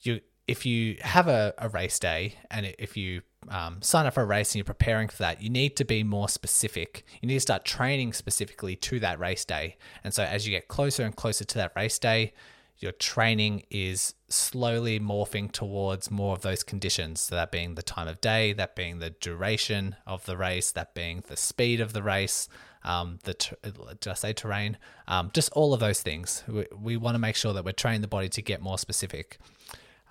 you, 0.00 0.20
if 0.48 0.66
you 0.66 0.96
have 1.00 1.28
a, 1.28 1.54
a 1.58 1.68
race 1.68 2.00
day 2.00 2.34
and 2.50 2.74
if 2.78 2.96
you 2.96 3.22
um, 3.48 3.80
sign 3.82 4.06
up 4.06 4.14
for 4.14 4.22
a 4.22 4.26
race 4.26 4.50
and 4.50 4.56
you're 4.56 4.64
preparing 4.64 5.06
for 5.06 5.18
that, 5.18 5.40
you 5.40 5.48
need 5.48 5.76
to 5.76 5.84
be 5.84 6.02
more 6.02 6.28
specific. 6.28 7.04
You 7.20 7.28
need 7.28 7.34
to 7.34 7.40
start 7.40 7.64
training 7.64 8.14
specifically 8.14 8.74
to 8.76 8.98
that 8.98 9.20
race 9.20 9.44
day. 9.44 9.76
And 10.02 10.12
so 10.12 10.24
as 10.24 10.44
you 10.44 10.50
get 10.50 10.66
closer 10.66 11.04
and 11.04 11.14
closer 11.14 11.44
to 11.44 11.54
that 11.58 11.72
race 11.76 12.00
day, 12.00 12.32
your 12.78 12.92
training 12.92 13.64
is 13.70 14.14
slowly 14.28 15.00
morphing 15.00 15.50
towards 15.50 16.10
more 16.10 16.34
of 16.34 16.42
those 16.42 16.62
conditions. 16.62 17.20
So 17.20 17.34
that 17.34 17.50
being 17.50 17.74
the 17.74 17.82
time 17.82 18.06
of 18.06 18.20
day, 18.20 18.52
that 18.52 18.76
being 18.76 19.00
the 19.00 19.10
duration 19.10 19.96
of 20.06 20.24
the 20.26 20.36
race, 20.36 20.70
that 20.72 20.94
being 20.94 21.24
the 21.26 21.36
speed 21.36 21.80
of 21.80 21.92
the 21.92 22.02
race, 22.02 22.48
um, 22.84 23.18
the 23.24 23.34
did 23.62 24.08
I 24.08 24.14
say 24.14 24.32
terrain? 24.32 24.78
Um, 25.08 25.30
just 25.34 25.50
all 25.52 25.74
of 25.74 25.80
those 25.80 26.02
things. 26.02 26.44
We, 26.46 26.66
we 26.78 26.96
want 26.96 27.16
to 27.16 27.18
make 27.18 27.34
sure 27.34 27.52
that 27.52 27.64
we're 27.64 27.72
training 27.72 28.02
the 28.02 28.08
body 28.08 28.28
to 28.28 28.42
get 28.42 28.60
more 28.60 28.78
specific. 28.78 29.38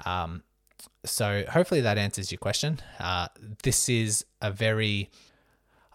Um, 0.05 0.43
so 1.05 1.45
hopefully 1.49 1.81
that 1.81 1.97
answers 1.97 2.31
your 2.31 2.39
question. 2.39 2.79
Uh, 2.99 3.29
this 3.63 3.87
is 3.87 4.25
a 4.41 4.51
very 4.51 5.09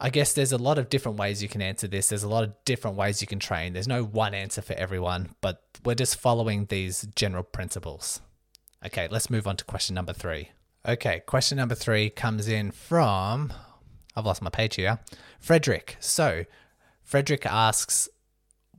I 0.04 0.10
guess 0.10 0.32
there's 0.32 0.50
a 0.50 0.58
lot 0.58 0.78
of 0.78 0.90
different 0.90 1.16
ways 1.16 1.44
you 1.44 1.48
can 1.48 1.62
answer 1.62 1.86
this. 1.86 2.08
There's 2.08 2.24
a 2.24 2.28
lot 2.28 2.42
of 2.42 2.52
different 2.64 2.96
ways 2.96 3.20
you 3.20 3.28
can 3.28 3.38
train. 3.38 3.72
There's 3.72 3.86
no 3.86 4.02
one 4.02 4.34
answer 4.34 4.60
for 4.60 4.72
everyone, 4.72 5.30
but 5.40 5.62
we're 5.84 5.94
just 5.94 6.16
following 6.16 6.66
these 6.66 7.06
general 7.14 7.44
principles. 7.44 8.20
Okay, 8.84 9.06
let's 9.12 9.30
move 9.30 9.46
on 9.46 9.56
to 9.58 9.64
question 9.64 9.94
number 9.94 10.12
three. 10.12 10.50
Okay, 10.86 11.20
question 11.24 11.56
number 11.56 11.76
three 11.76 12.10
comes 12.10 12.48
in 12.48 12.72
from, 12.72 13.52
I've 14.16 14.26
lost 14.26 14.42
my 14.42 14.50
page 14.50 14.74
here, 14.74 14.98
Frederick. 15.38 15.96
So, 16.00 16.46
Frederick 17.04 17.46
asks, 17.46 18.08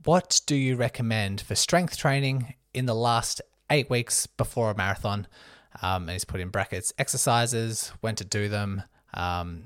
What 0.04 0.42
do 0.46 0.54
you 0.54 0.76
recommend 0.76 1.40
for 1.40 1.54
strength 1.54 1.96
training 1.96 2.52
in 2.74 2.84
the 2.84 2.94
last 2.94 3.40
eight 3.70 3.88
weeks 3.88 4.26
before 4.26 4.70
a 4.70 4.76
marathon? 4.76 5.26
Um, 5.80 6.02
and 6.02 6.10
he's 6.10 6.26
put 6.26 6.40
in 6.40 6.50
brackets 6.50 6.92
exercises, 6.98 7.94
when 8.02 8.14
to 8.16 8.26
do 8.26 8.50
them, 8.50 8.82
um, 9.14 9.64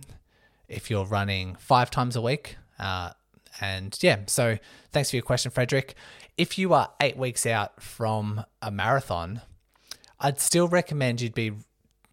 if 0.69 0.91
you're 0.91 1.07
running 1.07 1.57
five 1.57 1.91
times 1.91 2.17
a 2.17 2.23
week. 2.23 2.57
Uh, 2.79 3.11
and 3.61 3.99
yeah, 4.01 4.21
so 4.27 4.59
thanks 4.93 5.11
for 5.11 5.17
your 5.17 5.23
question, 5.23 5.51
Frederick. 5.51 5.95
If 6.37 6.59
you 6.59 6.73
are 6.75 6.91
eight 7.01 7.17
weeks 7.17 7.47
out 7.47 7.83
from 7.83 8.45
a 8.63 8.71
marathon, 8.71 9.41
I'd 10.21 10.41
still 10.41 10.69
recommend 10.69 11.21
you'd 11.21 11.35
be 11.35 11.53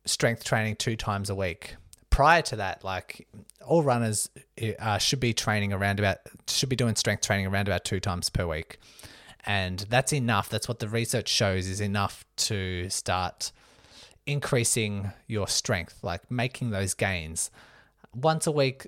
strength 0.05 0.43
training 0.43 0.77
two 0.77 0.95
times 0.95 1.29
a 1.29 1.35
week. 1.35 1.75
Prior 2.09 2.41
to 2.43 2.55
that, 2.55 2.83
like 2.83 3.27
all 3.65 3.83
runners 3.83 4.29
uh, 4.79 4.97
should 4.97 5.19
be 5.19 5.33
training 5.33 5.73
around 5.73 5.99
about, 5.99 6.19
should 6.47 6.69
be 6.69 6.75
doing 6.75 6.95
strength 6.95 7.25
training 7.25 7.45
around 7.45 7.67
about 7.67 7.83
two 7.83 7.99
times 7.99 8.29
per 8.29 8.47
week. 8.47 8.79
And 9.45 9.79
that's 9.89 10.13
enough. 10.13 10.49
That's 10.49 10.67
what 10.67 10.79
the 10.79 10.89
research 10.89 11.27
shows 11.27 11.67
is 11.67 11.81
enough 11.81 12.25
to 12.37 12.89
start 12.89 13.51
increasing 14.25 15.11
your 15.27 15.47
strength, 15.47 15.99
like 16.03 16.31
making 16.31 16.71
those 16.71 16.93
gains. 16.93 17.51
Once 18.15 18.47
a 18.47 18.51
week 18.51 18.87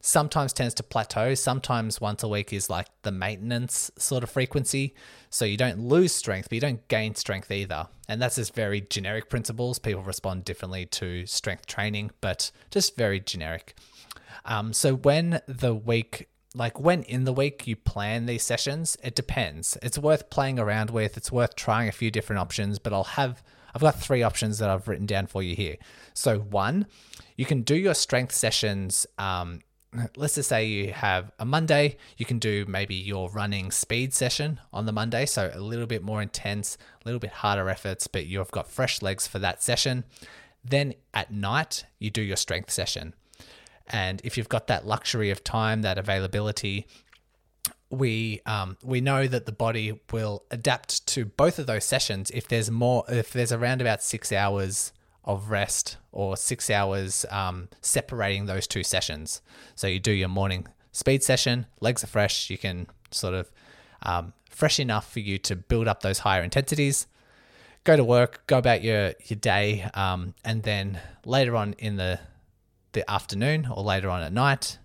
sometimes 0.00 0.52
tends 0.52 0.74
to 0.74 0.82
plateau. 0.82 1.34
Sometimes 1.34 2.00
once 2.00 2.22
a 2.22 2.28
week 2.28 2.52
is 2.52 2.70
like 2.70 2.86
the 3.02 3.12
maintenance 3.12 3.90
sort 3.98 4.22
of 4.22 4.30
frequency. 4.30 4.94
So 5.30 5.44
you 5.44 5.56
don't 5.56 5.80
lose 5.80 6.12
strength, 6.14 6.48
but 6.48 6.56
you 6.56 6.60
don't 6.60 6.86
gain 6.88 7.14
strength 7.14 7.50
either. 7.50 7.88
And 8.08 8.20
that's 8.20 8.36
just 8.36 8.54
very 8.54 8.80
generic 8.80 9.28
principles. 9.28 9.78
People 9.78 10.02
respond 10.02 10.44
differently 10.44 10.86
to 10.86 11.26
strength 11.26 11.66
training, 11.66 12.10
but 12.20 12.50
just 12.70 12.96
very 12.96 13.20
generic. 13.20 13.74
Um, 14.44 14.72
so 14.72 14.94
when 14.94 15.40
the 15.46 15.74
week 15.74 16.28
like 16.54 16.80
when 16.80 17.02
in 17.02 17.24
the 17.24 17.32
week 17.32 17.66
you 17.66 17.76
plan 17.76 18.24
these 18.24 18.42
sessions, 18.42 18.96
it 19.02 19.14
depends. 19.14 19.76
It's 19.82 19.98
worth 19.98 20.30
playing 20.30 20.58
around 20.58 20.90
with. 20.90 21.16
It's 21.16 21.30
worth 21.30 21.54
trying 21.54 21.88
a 21.88 21.92
few 21.92 22.10
different 22.10 22.40
options, 22.40 22.78
but 22.78 22.92
I'll 22.92 23.04
have 23.04 23.42
I've 23.74 23.82
got 23.82 24.00
three 24.00 24.22
options 24.22 24.58
that 24.58 24.70
I've 24.70 24.88
written 24.88 25.06
down 25.06 25.26
for 25.26 25.42
you 25.42 25.54
here. 25.54 25.76
So 26.14 26.38
one, 26.38 26.86
you 27.38 27.46
can 27.46 27.62
do 27.62 27.76
your 27.76 27.94
strength 27.94 28.34
sessions. 28.34 29.06
Um, 29.16 29.60
let's 30.16 30.34
just 30.34 30.48
say 30.48 30.66
you 30.66 30.92
have 30.92 31.30
a 31.38 31.44
Monday, 31.44 31.96
you 32.18 32.26
can 32.26 32.38
do 32.38 32.66
maybe 32.68 32.96
your 32.96 33.30
running 33.30 33.70
speed 33.70 34.12
session 34.12 34.60
on 34.72 34.84
the 34.84 34.92
Monday. 34.92 35.24
So 35.24 35.50
a 35.54 35.60
little 35.60 35.86
bit 35.86 36.02
more 36.02 36.20
intense, 36.20 36.76
a 37.00 37.08
little 37.08 37.20
bit 37.20 37.30
harder 37.30 37.70
efforts, 37.70 38.08
but 38.08 38.26
you've 38.26 38.50
got 38.50 38.68
fresh 38.68 39.00
legs 39.00 39.26
for 39.26 39.38
that 39.38 39.62
session. 39.62 40.04
Then 40.64 40.94
at 41.14 41.32
night, 41.32 41.84
you 42.00 42.10
do 42.10 42.20
your 42.20 42.36
strength 42.36 42.72
session. 42.72 43.14
And 43.86 44.20
if 44.24 44.36
you've 44.36 44.50
got 44.50 44.66
that 44.66 44.84
luxury 44.84 45.30
of 45.30 45.44
time, 45.44 45.82
that 45.82 45.96
availability, 45.96 46.88
we 47.88 48.42
um, 48.46 48.76
we 48.82 49.00
know 49.00 49.28
that 49.28 49.46
the 49.46 49.52
body 49.52 50.00
will 50.12 50.44
adapt 50.50 51.06
to 51.06 51.24
both 51.24 51.58
of 51.58 51.66
those 51.66 51.84
sessions 51.84 52.30
if 52.32 52.48
there's 52.48 52.70
more 52.70 53.04
if 53.08 53.32
there's 53.32 53.52
around 53.52 53.80
about 53.80 54.02
six 54.02 54.30
hours 54.30 54.92
of 55.28 55.50
rest 55.50 55.98
or 56.10 56.36
six 56.36 56.70
hours 56.70 57.26
um, 57.30 57.68
separating 57.82 58.46
those 58.46 58.66
two 58.66 58.82
sessions. 58.82 59.42
So 59.76 59.86
you 59.86 60.00
do 60.00 60.10
your 60.10 60.28
morning 60.28 60.66
speed 60.90 61.22
session, 61.22 61.66
legs 61.80 62.02
are 62.02 62.08
fresh, 62.08 62.50
you 62.50 62.58
can 62.58 62.88
sort 63.10 63.34
of 63.34 63.52
um, 64.02 64.32
fresh 64.50 64.80
enough 64.80 65.12
for 65.12 65.20
you 65.20 65.38
to 65.38 65.54
build 65.54 65.86
up 65.86 66.02
those 66.02 66.20
higher 66.20 66.42
intensities. 66.42 67.06
Go 67.84 67.96
to 67.96 68.02
work, 68.02 68.42
go 68.46 68.58
about 68.58 68.82
your 68.82 69.12
your 69.26 69.38
day, 69.38 69.88
um, 69.94 70.34
and 70.44 70.62
then 70.62 70.98
later 71.24 71.54
on 71.54 71.74
in 71.78 71.96
the 71.96 72.18
the 72.92 73.08
afternoon 73.08 73.68
or 73.70 73.82
later 73.82 74.08
on 74.08 74.22
at 74.22 74.32
night, 74.32 74.78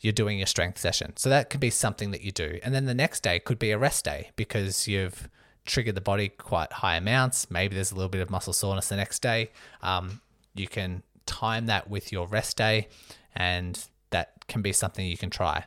you're 0.00 0.12
doing 0.12 0.38
your 0.38 0.46
strength 0.46 0.78
session. 0.78 1.16
So 1.16 1.28
that 1.28 1.50
could 1.50 1.60
be 1.60 1.70
something 1.70 2.12
that 2.12 2.22
you 2.22 2.30
do. 2.30 2.58
And 2.62 2.74
then 2.74 2.86
the 2.86 2.94
next 2.94 3.22
day 3.22 3.38
could 3.40 3.58
be 3.58 3.72
a 3.72 3.78
rest 3.78 4.04
day 4.04 4.30
because 4.36 4.88
you've 4.88 5.28
triggered 5.64 5.94
the 5.94 6.00
body 6.00 6.28
quite 6.28 6.72
high 6.72 6.96
amounts. 6.96 7.50
Maybe 7.50 7.74
there's 7.74 7.92
a 7.92 7.94
little 7.94 8.08
bit 8.08 8.20
of 8.20 8.30
muscle 8.30 8.52
soreness 8.52 8.88
the 8.88 8.96
next 8.96 9.22
day. 9.22 9.50
Um, 9.82 10.20
you 10.54 10.66
can 10.66 11.02
time 11.26 11.66
that 11.66 11.88
with 11.88 12.12
your 12.12 12.26
rest 12.26 12.56
day, 12.56 12.88
and 13.34 13.82
that 14.10 14.46
can 14.48 14.62
be 14.62 14.72
something 14.72 15.06
you 15.06 15.16
can 15.16 15.30
try. 15.30 15.64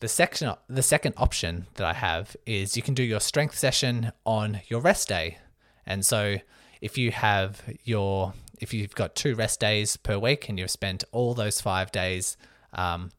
The 0.00 0.08
section, 0.08 0.52
the 0.68 0.82
second 0.82 1.14
option 1.16 1.66
that 1.74 1.86
I 1.86 1.92
have 1.92 2.36
is 2.46 2.76
you 2.76 2.82
can 2.82 2.94
do 2.94 3.02
your 3.02 3.20
strength 3.20 3.58
session 3.58 4.12
on 4.24 4.60
your 4.68 4.80
rest 4.80 5.08
day. 5.08 5.38
And 5.86 6.06
so 6.06 6.36
if 6.80 6.96
you 6.96 7.10
have 7.10 7.62
your 7.84 8.34
if 8.60 8.74
you've 8.74 8.94
got 8.94 9.14
two 9.14 9.34
rest 9.34 9.60
days 9.60 9.96
per 9.96 10.18
week 10.18 10.48
and 10.48 10.58
you've 10.58 10.70
spent 10.70 11.04
all 11.12 11.34
those 11.34 11.60
five 11.60 11.92
days 11.92 12.36
um, 12.72 13.10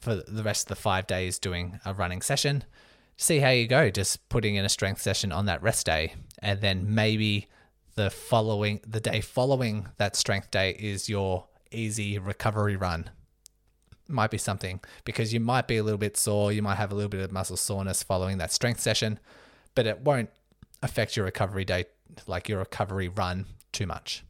for 0.00 0.16
the 0.16 0.42
rest 0.42 0.64
of 0.64 0.68
the 0.68 0.82
five 0.82 1.06
days 1.06 1.38
doing 1.38 1.78
a 1.84 1.94
running 1.94 2.22
session. 2.22 2.64
See 3.20 3.40
how 3.40 3.50
you 3.50 3.66
go, 3.66 3.90
just 3.90 4.30
putting 4.30 4.54
in 4.54 4.64
a 4.64 4.70
strength 4.70 5.02
session 5.02 5.30
on 5.30 5.44
that 5.44 5.62
rest 5.62 5.84
day. 5.84 6.14
And 6.38 6.62
then 6.62 6.94
maybe 6.94 7.48
the 7.94 8.08
following, 8.08 8.80
the 8.86 8.98
day 8.98 9.20
following 9.20 9.88
that 9.98 10.16
strength 10.16 10.50
day 10.50 10.70
is 10.70 11.06
your 11.06 11.46
easy 11.70 12.18
recovery 12.18 12.76
run. 12.76 13.10
Might 14.08 14.30
be 14.30 14.38
something 14.38 14.80
because 15.04 15.34
you 15.34 15.38
might 15.38 15.68
be 15.68 15.76
a 15.76 15.82
little 15.82 15.98
bit 15.98 16.16
sore, 16.16 16.50
you 16.50 16.62
might 16.62 16.76
have 16.76 16.92
a 16.92 16.94
little 16.94 17.10
bit 17.10 17.20
of 17.20 17.30
muscle 17.30 17.58
soreness 17.58 18.02
following 18.02 18.38
that 18.38 18.52
strength 18.52 18.80
session, 18.80 19.18
but 19.74 19.86
it 19.86 20.00
won't 20.00 20.30
affect 20.82 21.14
your 21.14 21.26
recovery 21.26 21.66
day, 21.66 21.84
like 22.26 22.48
your 22.48 22.60
recovery 22.60 23.08
run, 23.08 23.44
too 23.70 23.86
much. 23.86 24.24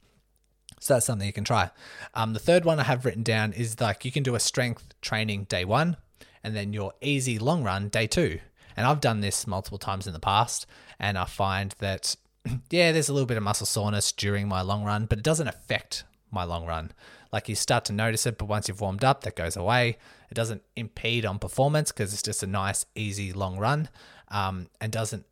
So 0.81 0.95
that's 0.95 1.07
something 1.07 1.29
you 1.29 1.33
can 1.33 1.45
try. 1.45 1.71
Um, 2.15 2.33
the 2.33 2.41
third 2.41 2.65
one 2.65 2.81
I 2.81 2.85
have 2.85 3.05
written 3.05 3.23
down 3.23 3.53
is 3.53 3.81
like 3.81 4.05
you 4.05 4.11
can 4.11 4.25
do 4.25 4.35
a 4.35 4.41
strength 4.41 5.01
training 5.01 5.45
day 5.45 5.65
one 5.65 5.97
and 6.43 6.57
then 6.57 6.73
your 6.73 6.93
easy 7.01 7.39
long 7.39 7.63
run 7.63 7.89
day 7.89 8.09
two. 8.09 8.41
And 8.81 8.87
I've 8.87 9.03
done 9.03 9.21
this 9.21 9.47
multiple 9.47 9.77
times 9.77 10.07
in 10.07 10.15
the 10.15 10.19
past 10.19 10.65
and 10.99 11.19
I 11.19 11.27
find 11.27 11.75
that, 11.81 12.17
yeah, 12.71 12.93
there's 12.93 13.11
a 13.11 13.13
little 13.13 13.27
bit 13.27 13.37
of 13.37 13.43
muscle 13.43 13.67
soreness 13.67 14.11
during 14.11 14.49
my 14.49 14.63
long 14.63 14.85
run, 14.85 15.05
but 15.05 15.19
it 15.19 15.23
doesn't 15.23 15.49
affect 15.49 16.05
my 16.31 16.45
long 16.45 16.65
run. 16.65 16.93
Like 17.31 17.47
you 17.51 17.55
start 17.55 17.85
to 17.85 17.93
notice 17.93 18.25
it, 18.25 18.39
but 18.39 18.47
once 18.47 18.69
you've 18.69 18.81
warmed 18.81 19.05
up, 19.05 19.23
that 19.25 19.37
goes 19.37 19.55
away. 19.55 19.99
It 20.31 20.35
doesn't 20.35 20.63
impede 20.77 21.27
on 21.27 21.39
performance 21.39 21.93
because 21.93 22.15
it's 22.15 22.23
just 22.23 22.43
a 22.43 22.47
nice, 22.47 22.87
easy 22.95 23.35
long 23.35 23.59
run 23.59 23.91
um, 24.29 24.69
and 24.81 24.91
doesn't 24.91 25.27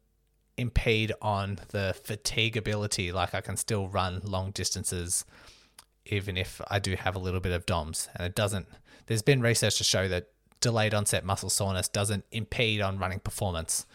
impede 0.59 1.15
on 1.23 1.59
the 1.69 1.97
fatigability. 2.05 3.15
Like 3.15 3.35
I 3.35 3.41
can 3.41 3.57
still 3.57 3.89
run 3.89 4.21
long 4.25 4.51
distances 4.51 5.25
even 6.05 6.37
if 6.37 6.61
I 6.69 6.81
do 6.81 6.97
have 6.97 7.17
a 7.17 7.19
little 7.19 7.41
bit 7.41 7.53
of 7.53 7.65
DOMS. 7.65 8.11
And 8.15 8.27
it 8.27 8.35
doesn't, 8.35 8.69
there's 9.07 9.23
been 9.23 9.41
research 9.41 9.79
to 9.79 9.85
show 9.85 10.07
that 10.09 10.27
delayed 10.61 10.95
onset 10.95 11.25
muscle 11.25 11.51
soreness 11.51 11.89
doesn't 11.89 12.25
impede 12.31 12.81
on 12.81 12.99
running 12.99 13.21
performance. 13.21 13.87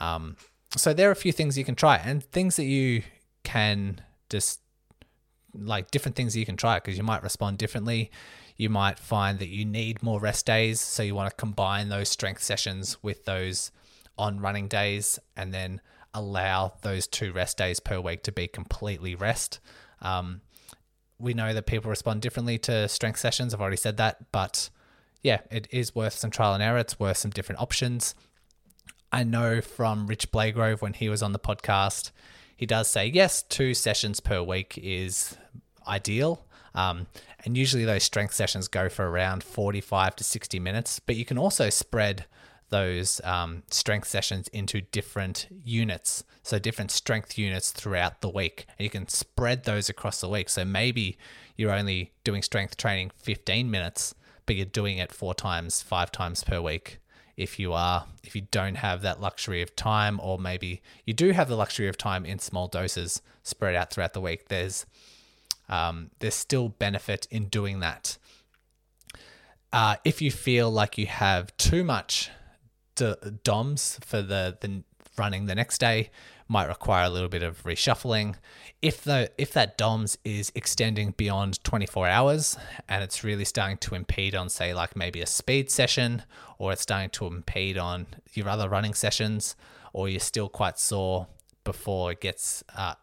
Um, 0.00 0.36
so 0.76 0.92
there 0.92 1.08
are 1.08 1.12
a 1.12 1.16
few 1.16 1.32
things 1.32 1.58
you 1.58 1.64
can 1.64 1.74
try 1.74 1.96
and 1.96 2.22
things 2.22 2.56
that 2.56 2.64
you 2.64 3.02
can 3.42 4.00
just 4.28 4.60
like 5.54 5.90
different 5.90 6.16
things 6.16 6.36
you 6.36 6.46
can 6.46 6.56
try 6.56 6.76
because 6.76 6.96
you 6.96 7.02
might 7.02 7.22
respond 7.22 7.58
differently. 7.58 8.10
You 8.56 8.70
might 8.70 8.98
find 8.98 9.38
that 9.38 9.48
you 9.48 9.64
need 9.64 10.02
more 10.02 10.20
rest 10.20 10.46
days. 10.46 10.80
So 10.80 11.02
you 11.02 11.14
want 11.14 11.30
to 11.30 11.36
combine 11.36 11.88
those 11.88 12.08
strength 12.08 12.42
sessions 12.42 13.02
with 13.02 13.24
those 13.24 13.72
on 14.16 14.40
running 14.40 14.68
days 14.68 15.18
and 15.36 15.52
then 15.52 15.80
allow 16.12 16.74
those 16.82 17.06
two 17.06 17.32
rest 17.32 17.56
days 17.56 17.80
per 17.80 17.98
week 18.00 18.22
to 18.24 18.32
be 18.32 18.46
completely 18.46 19.14
rest. 19.14 19.60
Um, 20.02 20.42
we 21.18 21.34
know 21.34 21.52
that 21.52 21.66
people 21.66 21.90
respond 21.90 22.22
differently 22.22 22.58
to 22.58 22.88
strength 22.88 23.18
sessions. 23.18 23.52
I've 23.52 23.60
already 23.60 23.76
said 23.76 23.96
that, 23.98 24.30
but 24.32 24.70
yeah, 25.22 25.40
it 25.50 25.68
is 25.70 25.94
worth 25.94 26.14
some 26.14 26.30
trial 26.30 26.54
and 26.54 26.62
error. 26.62 26.78
It's 26.78 26.98
worth 26.98 27.18
some 27.18 27.30
different 27.30 27.60
options. 27.60 28.14
I 29.12 29.24
know 29.24 29.60
from 29.60 30.06
Rich 30.06 30.30
Blagrove 30.30 30.80
when 30.80 30.94
he 30.94 31.08
was 31.08 31.22
on 31.22 31.32
the 31.32 31.38
podcast, 31.38 32.12
he 32.56 32.66
does 32.66 32.88
say 32.88 33.06
yes, 33.06 33.42
two 33.42 33.74
sessions 33.74 34.20
per 34.20 34.42
week 34.42 34.78
is 34.80 35.36
ideal. 35.86 36.44
Um, 36.74 37.08
and 37.44 37.56
usually 37.56 37.84
those 37.84 38.04
strength 38.04 38.34
sessions 38.34 38.68
go 38.68 38.88
for 38.88 39.10
around 39.10 39.42
45 39.42 40.16
to 40.16 40.24
60 40.24 40.60
minutes, 40.60 41.00
but 41.00 41.16
you 41.16 41.24
can 41.24 41.38
also 41.38 41.68
spread 41.68 42.26
those 42.70 43.20
um, 43.24 43.64
strength 43.70 44.06
sessions 44.08 44.48
into 44.48 44.80
different 44.80 45.48
units. 45.50 46.24
So, 46.42 46.58
different 46.58 46.90
strength 46.90 47.36
units 47.36 47.72
throughout 47.72 48.22
the 48.22 48.28
week. 48.28 48.66
And 48.78 48.84
you 48.84 48.90
can 48.90 49.08
spread 49.08 49.64
those 49.64 49.88
across 49.88 50.20
the 50.20 50.28
week. 50.28 50.48
So, 50.48 50.64
maybe 50.64 51.18
you're 51.56 51.72
only 51.72 52.12
doing 52.24 52.42
strength 52.42 52.76
training 52.76 53.10
15 53.16 53.70
minutes, 53.70 54.14
but 54.50 54.56
you're 54.56 54.66
doing 54.66 54.98
it 54.98 55.12
four 55.12 55.32
times, 55.32 55.80
five 55.80 56.10
times 56.10 56.42
per 56.42 56.60
week. 56.60 56.98
If 57.36 57.60
you 57.60 57.72
are, 57.72 58.06
if 58.24 58.34
you 58.34 58.48
don't 58.50 58.74
have 58.74 59.00
that 59.02 59.20
luxury 59.20 59.62
of 59.62 59.76
time, 59.76 60.18
or 60.20 60.40
maybe 60.40 60.82
you 61.06 61.14
do 61.14 61.30
have 61.30 61.48
the 61.48 61.54
luxury 61.54 61.86
of 61.86 61.96
time 61.96 62.26
in 62.26 62.40
small 62.40 62.66
doses 62.66 63.22
spread 63.44 63.76
out 63.76 63.92
throughout 63.92 64.12
the 64.12 64.20
week, 64.20 64.48
there's 64.48 64.86
um, 65.68 66.10
there's 66.18 66.34
still 66.34 66.68
benefit 66.68 67.28
in 67.30 67.44
doing 67.44 67.78
that. 67.78 68.18
Uh, 69.72 69.98
if 70.04 70.20
you 70.20 70.32
feel 70.32 70.68
like 70.68 70.98
you 70.98 71.06
have 71.06 71.56
too 71.56 71.84
much 71.84 72.28
DOMs 72.96 74.00
for 74.04 74.20
the, 74.20 74.58
the 74.60 74.82
running 75.16 75.46
the 75.46 75.54
next 75.54 75.78
day 75.78 76.10
might 76.50 76.66
require 76.66 77.04
a 77.04 77.08
little 77.08 77.28
bit 77.28 77.44
of 77.44 77.62
reshuffling. 77.62 78.34
If 78.82 79.04
the 79.04 79.30
if 79.38 79.52
that 79.52 79.78
DOMS 79.78 80.18
is 80.24 80.50
extending 80.56 81.12
beyond 81.12 81.62
24 81.62 82.08
hours 82.08 82.58
and 82.88 83.04
it's 83.04 83.22
really 83.22 83.44
starting 83.44 83.78
to 83.78 83.94
impede 83.94 84.34
on 84.34 84.48
say 84.48 84.74
like 84.74 84.96
maybe 84.96 85.20
a 85.20 85.26
speed 85.26 85.70
session 85.70 86.24
or 86.58 86.72
it's 86.72 86.82
starting 86.82 87.10
to 87.10 87.26
impede 87.26 87.78
on 87.78 88.08
your 88.34 88.48
other 88.48 88.68
running 88.68 88.94
sessions 88.94 89.54
or 89.92 90.08
you're 90.08 90.18
still 90.18 90.48
quite 90.48 90.76
sore 90.76 91.28
before 91.62 92.10
it 92.10 92.20
gets 92.20 92.64
uh, 92.74 92.94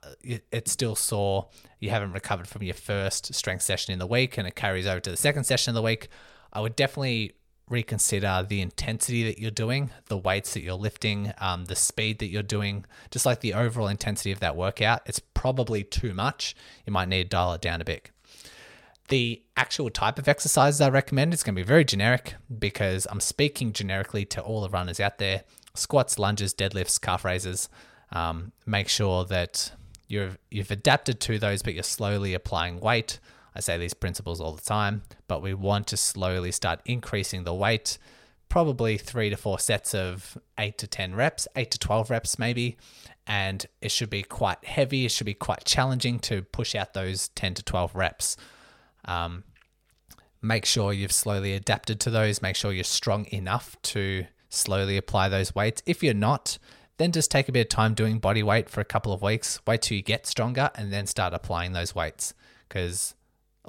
it's 0.52 0.72
still 0.74 0.96
sore 0.96 1.48
you 1.80 1.90
haven't 1.90 2.12
recovered 2.12 2.50
from 2.50 2.64
your 2.64 2.74
first 2.74 3.34
strength 3.34 3.62
session 3.62 3.94
in 3.94 4.00
the 4.00 4.08
week 4.08 4.38
and 4.38 4.46
it 4.46 4.56
carries 4.56 4.86
over 4.86 5.00
to 5.00 5.10
the 5.10 5.16
second 5.16 5.46
session 5.46 5.72
of 5.72 5.76
the 5.76 5.82
week 5.82 6.10
i 6.52 6.60
would 6.60 6.76
definitely 6.76 7.34
reconsider 7.70 8.46
the 8.48 8.62
intensity 8.62 9.24
that 9.24 9.40
you're 9.40 9.52
doing, 9.52 9.92
the 10.06 10.18
weights 10.18 10.54
that 10.54 10.62
you're 10.62 10.76
lifting, 10.76 11.34
um, 11.40 11.66
the 11.66 11.76
speed 11.76 12.20
that 12.20 12.28
you're 12.28 12.44
doing, 12.44 12.86
just 13.12 13.26
like 13.26 13.42
the 13.42 13.54
overall 13.54 13.88
intensity 13.88 14.32
of 14.32 14.40
that 14.40 14.56
workout. 14.56 15.02
It's 15.06 15.20
probably 15.20 15.84
too 15.84 16.14
much. 16.14 16.56
You 16.86 16.94
might 16.94 17.10
need 17.10 17.24
to 17.24 17.30
dial 17.30 17.54
it 17.54 17.62
down 17.62 17.82
a 17.82 17.86
bit. 17.86 18.10
The 19.10 19.42
actual 19.56 19.90
type 19.90 20.20
of 20.20 20.28
exercises 20.28 20.82
I 20.82 20.90
recommend 20.90 21.34
is 21.34 21.44
going 21.44 21.56
to 21.56 21.62
be 21.62 21.68
very 21.68 21.86
generic 21.86 22.36
because 22.60 23.08
I'm 23.10 23.22
speaking 23.22 23.72
generically 23.72 24.26
to 24.26 24.42
all 24.42 24.62
the 24.62 24.70
runners 24.70 25.00
out 25.00 25.18
there. 25.18 25.44
Squats, 25.76 26.20
lunges, 26.20 26.54
deadlifts, 26.54 27.00
calf 27.00 27.24
raises. 27.24 27.70
Um, 28.12 28.52
make 28.66 28.90
sure 28.90 29.24
that 29.26 29.72
you've 30.08 30.38
you've 30.50 30.72
adapted 30.72 31.20
to 31.22 31.40
those, 31.40 31.62
but 31.62 31.74
you're 31.74 31.84
slowly 31.84 32.34
applying 32.34 32.80
weight. 32.80 33.20
I 33.58 33.60
say 33.60 33.80
these 33.80 33.96
principles 33.96 34.40
all 34.40 34.52
the 34.52 34.62
time, 34.62 35.02
but 35.28 35.42
we 35.42 35.56
want 35.56 35.88
to 35.88 35.98
slowly 35.98 36.52
start 36.52 36.80
increasing 36.86 37.44
the 37.44 37.56
weight, 37.56 37.98
probably 38.50 39.00
three 39.00 39.32
to 39.32 39.36
four 39.36 39.58
sets 39.58 39.96
of 39.96 40.38
eight 40.60 40.78
to 40.78 40.86
10 40.86 41.16
reps, 41.16 41.48
eight 41.56 41.72
to 41.72 41.80
12 41.80 42.12
reps 42.12 42.38
maybe. 42.38 42.78
And 43.26 43.66
it 43.82 43.92
should 43.92 44.12
be 44.12 44.22
quite 44.22 44.64
heavy. 44.64 45.06
It 45.06 45.12
should 45.12 45.26
be 45.26 45.34
quite 45.34 45.66
challenging 45.66 46.20
to 46.20 46.44
push 46.44 46.76
out 46.76 46.94
those 46.94 47.30
10 47.30 47.56
to 47.56 47.64
12 47.64 47.96
reps. 47.96 48.38
Um, 49.06 49.44
make 50.40 50.66
sure 50.66 50.94
you've 50.94 51.12
slowly 51.12 51.54
adapted 51.54 52.00
to 52.02 52.12
those. 52.12 52.44
Make 52.44 52.56
sure 52.56 52.72
you're 52.72 52.84
strong 52.84 53.26
enough 53.32 53.76
to 53.82 54.28
slowly 54.50 54.98
apply 54.98 55.30
those 55.30 55.56
weights. 55.56 55.82
If 55.88 56.04
you're 56.04 56.14
not, 56.14 56.60
then 56.98 57.12
just 57.12 57.32
take 57.32 57.50
a 57.50 57.52
bit 57.52 57.62
of 57.62 57.70
time 57.70 57.96
doing 57.96 58.20
body 58.20 58.44
weight 58.44 58.70
for 58.70 58.82
a 58.82 58.86
couple 58.86 59.14
of 59.14 59.24
weeks. 59.24 59.60
Wait 59.66 59.82
till 59.82 59.98
you 59.98 60.04
get 60.04 60.28
stronger 60.28 60.70
and 60.76 60.94
then 60.94 61.08
start 61.08 61.34
applying 61.34 61.74
those 61.74 61.96
weights 61.96 62.36
because 62.70 63.16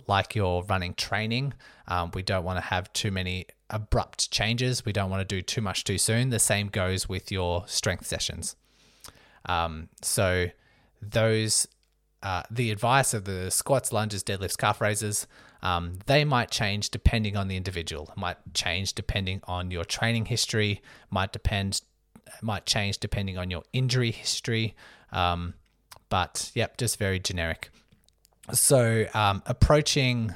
like 0.07 0.35
you're 0.35 0.63
running 0.65 0.95
training. 0.95 1.55
Um, 1.87 2.11
we 2.15 2.23
don't 2.23 2.45
want 2.45 2.59
to 2.59 2.65
have 2.65 2.93
too 2.93 3.11
many 3.11 3.47
abrupt 3.71 4.31
changes. 4.31 4.85
We 4.85 4.93
don't 4.93 5.11
want 5.11 5.27
to 5.27 5.37
do 5.37 5.43
too 5.43 5.61
much 5.61 5.85
too 5.85 5.99
soon. 5.99 6.31
The 6.31 6.39
same 6.39 6.69
goes 6.69 7.09
with 7.09 7.31
your 7.33 7.65
strength 7.67 8.07
sessions. 8.07 8.57
Um, 9.47 9.89
so 10.03 10.47
those 11.01 11.67
uh, 12.23 12.43
the 12.51 12.71
advice 12.71 13.15
of 13.15 13.25
the 13.25 13.51
squats, 13.51 13.93
lunges, 13.93 14.25
deadlifts, 14.25 14.59
calf 14.59 14.81
raises, 14.81 15.27
um, 15.63 15.99
they 16.07 16.25
might 16.25 16.51
change 16.51 16.91
depending 16.91 17.37
on 17.37 17.49
the 17.49 17.57
individual. 17.57 18.13
Might 18.17 18.39
change 18.55 18.95
depending 18.95 19.41
on 19.45 19.71
your 19.71 19.85
training 19.85 20.27
history. 20.27 20.83
Might 21.11 21.33
depend. 21.33 21.83
Might 22.43 22.67
change 22.67 22.99
depending 22.99 23.39
on 23.39 23.51
your 23.51 23.63
injury 23.73 24.11
history. 24.11 24.77
Um, 25.13 25.55
but 26.09 26.51
yep, 26.55 26.77
just 26.77 26.99
very 26.99 27.19
generic. 27.19 27.71
So 28.53 29.07
um, 29.15 29.43
approaching, 29.47 30.35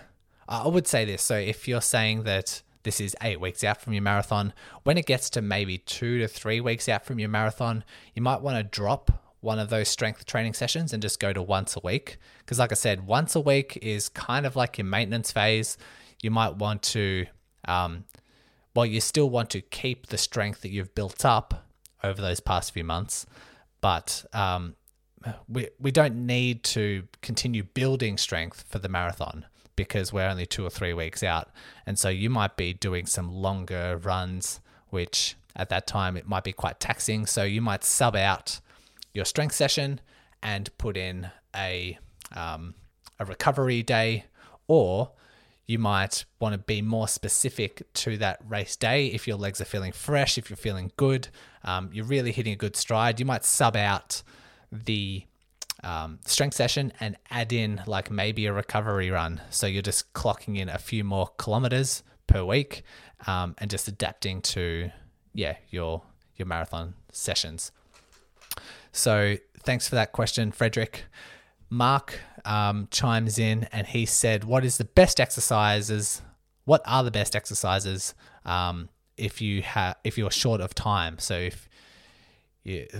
I 0.48 0.68
would 0.68 0.86
say 0.86 1.04
this. 1.04 1.22
So 1.22 1.36
if 1.36 1.66
you're 1.66 1.80
saying 1.80 2.24
that 2.24 2.62
this 2.82 3.00
is 3.00 3.16
eight 3.22 3.40
weeks 3.40 3.64
out 3.64 3.80
from 3.80 3.92
your 3.92 4.02
marathon, 4.02 4.52
when 4.82 4.98
it 4.98 5.06
gets 5.06 5.30
to 5.30 5.42
maybe 5.42 5.78
two 5.78 6.18
to 6.18 6.28
three 6.28 6.60
weeks 6.60 6.88
out 6.88 7.04
from 7.04 7.18
your 7.18 7.28
marathon, 7.28 7.84
you 8.14 8.22
might 8.22 8.40
want 8.40 8.56
to 8.56 8.62
drop 8.62 9.22
one 9.40 9.58
of 9.58 9.70
those 9.70 9.88
strength 9.88 10.24
training 10.24 10.54
sessions 10.54 10.92
and 10.92 11.02
just 11.02 11.18
go 11.18 11.32
to 11.32 11.42
once 11.42 11.76
a 11.76 11.80
week. 11.82 12.18
Because, 12.38 12.58
like 12.58 12.70
I 12.72 12.76
said, 12.76 13.06
once 13.06 13.34
a 13.34 13.40
week 13.40 13.78
is 13.82 14.08
kind 14.08 14.46
of 14.46 14.56
like 14.56 14.78
your 14.78 14.84
maintenance 14.84 15.32
phase. 15.32 15.76
You 16.22 16.30
might 16.30 16.56
want 16.56 16.82
to, 16.82 17.26
um, 17.66 18.04
well, 18.74 18.86
you 18.86 19.00
still 19.00 19.28
want 19.28 19.50
to 19.50 19.60
keep 19.60 20.06
the 20.06 20.18
strength 20.18 20.60
that 20.62 20.70
you've 20.70 20.94
built 20.94 21.24
up 21.24 21.66
over 22.04 22.20
those 22.20 22.40
past 22.40 22.72
few 22.72 22.84
months, 22.84 23.26
but 23.80 24.24
um, 24.32 24.76
we, 25.48 25.68
we 25.78 25.90
don't 25.90 26.26
need 26.26 26.62
to 26.64 27.04
continue 27.20 27.62
building 27.62 28.18
strength 28.18 28.64
for 28.68 28.78
the 28.78 28.88
marathon 28.88 29.46
because 29.76 30.12
we're 30.12 30.28
only 30.28 30.46
two 30.46 30.66
or 30.66 30.70
three 30.70 30.92
weeks 30.92 31.22
out. 31.22 31.50
And 31.86 31.98
so 31.98 32.08
you 32.08 32.30
might 32.30 32.56
be 32.56 32.72
doing 32.72 33.06
some 33.06 33.32
longer 33.32 33.98
runs, 34.02 34.60
which 34.90 35.36
at 35.56 35.68
that 35.70 35.86
time 35.86 36.16
it 36.16 36.26
might 36.26 36.44
be 36.44 36.52
quite 36.52 36.80
taxing. 36.80 37.26
So 37.26 37.42
you 37.42 37.60
might 37.60 37.84
sub 37.84 38.16
out 38.16 38.60
your 39.14 39.24
strength 39.24 39.54
session 39.54 40.00
and 40.42 40.76
put 40.78 40.96
in 40.96 41.30
a 41.54 41.98
um, 42.34 42.74
a 43.18 43.24
recovery 43.24 43.82
day, 43.82 44.24
or 44.66 45.10
you 45.66 45.78
might 45.78 46.24
want 46.40 46.54
to 46.54 46.58
be 46.58 46.82
more 46.82 47.06
specific 47.06 47.82
to 47.94 48.16
that 48.18 48.40
race 48.48 48.74
day. 48.74 49.06
If 49.06 49.28
your 49.28 49.36
legs 49.36 49.60
are 49.60 49.66
feeling 49.66 49.92
fresh, 49.92 50.38
if 50.38 50.50
you're 50.50 50.56
feeling 50.56 50.90
good, 50.96 51.28
um, 51.64 51.90
you're 51.92 52.04
really 52.04 52.32
hitting 52.32 52.52
a 52.52 52.56
good 52.56 52.74
stride, 52.74 53.20
you 53.20 53.26
might 53.26 53.44
sub 53.44 53.76
out 53.76 54.22
the 54.72 55.24
um, 55.84 56.18
strength 56.24 56.54
session 56.54 56.92
and 57.00 57.16
add 57.30 57.52
in 57.52 57.82
like 57.86 58.10
maybe 58.10 58.46
a 58.46 58.52
recovery 58.52 59.10
run. 59.10 59.40
So 59.50 59.66
you're 59.66 59.82
just 59.82 60.12
clocking 60.12 60.58
in 60.58 60.68
a 60.68 60.78
few 60.78 61.04
more 61.04 61.28
kilometers 61.38 62.02
per 62.26 62.44
week 62.44 62.82
um, 63.26 63.54
and 63.58 63.70
just 63.70 63.88
adapting 63.88 64.40
to 64.42 64.90
yeah 65.34 65.56
your 65.70 66.02
your 66.36 66.46
marathon 66.46 66.94
sessions. 67.10 67.72
So 68.92 69.36
thanks 69.60 69.88
for 69.88 69.94
that 69.94 70.12
question, 70.12 70.52
Frederick. 70.52 71.04
Mark 71.70 72.20
um, 72.44 72.88
chimes 72.90 73.38
in 73.38 73.64
and 73.72 73.86
he 73.86 74.06
said, 74.06 74.44
"What 74.44 74.64
is 74.64 74.78
the 74.78 74.84
best 74.84 75.20
exercises? 75.20 76.22
What 76.64 76.82
are 76.86 77.02
the 77.02 77.10
best 77.10 77.34
exercises 77.34 78.14
um, 78.44 78.88
if 79.16 79.40
you 79.40 79.62
have 79.62 79.96
if 80.04 80.18
you're 80.18 80.30
short 80.30 80.60
of 80.60 80.74
time? 80.74 81.18
So 81.18 81.34
if 81.34 81.68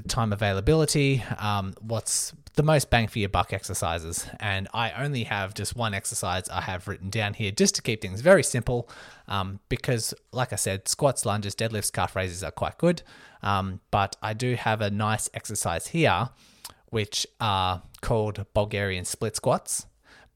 time 0.08 0.32
availability, 0.32 1.22
um, 1.38 1.74
what's 1.80 2.32
the 2.54 2.62
most 2.62 2.90
bang 2.90 3.08
for 3.08 3.18
your 3.18 3.28
buck 3.28 3.52
exercises?" 3.52 4.26
And 4.40 4.68
I 4.74 4.90
only 4.92 5.24
have 5.24 5.54
just 5.54 5.76
one 5.76 5.94
exercise 5.94 6.48
I 6.48 6.62
have 6.62 6.88
written 6.88 7.10
down 7.10 7.34
here 7.34 7.50
just 7.52 7.74
to 7.76 7.82
keep 7.82 8.02
things 8.02 8.20
very 8.20 8.42
simple, 8.42 8.88
um, 9.28 9.60
because 9.68 10.14
like 10.32 10.52
I 10.52 10.56
said, 10.56 10.88
squats, 10.88 11.24
lunges, 11.24 11.54
deadlifts, 11.54 11.92
calf 11.92 12.16
raises 12.16 12.42
are 12.42 12.50
quite 12.50 12.78
good. 12.78 13.02
Um, 13.42 13.80
but 13.90 14.16
I 14.22 14.34
do 14.34 14.54
have 14.54 14.80
a 14.80 14.90
nice 14.90 15.28
exercise 15.34 15.88
here, 15.88 16.30
which 16.90 17.26
are 17.40 17.82
called 18.00 18.46
Bulgarian 18.54 19.04
split 19.04 19.36
squats, 19.36 19.86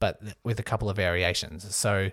but 0.01 0.21
with 0.45 0.59
a 0.61 0.63
couple 0.63 0.89
of 0.89 0.97
variations. 0.97 1.75
So 1.75 2.11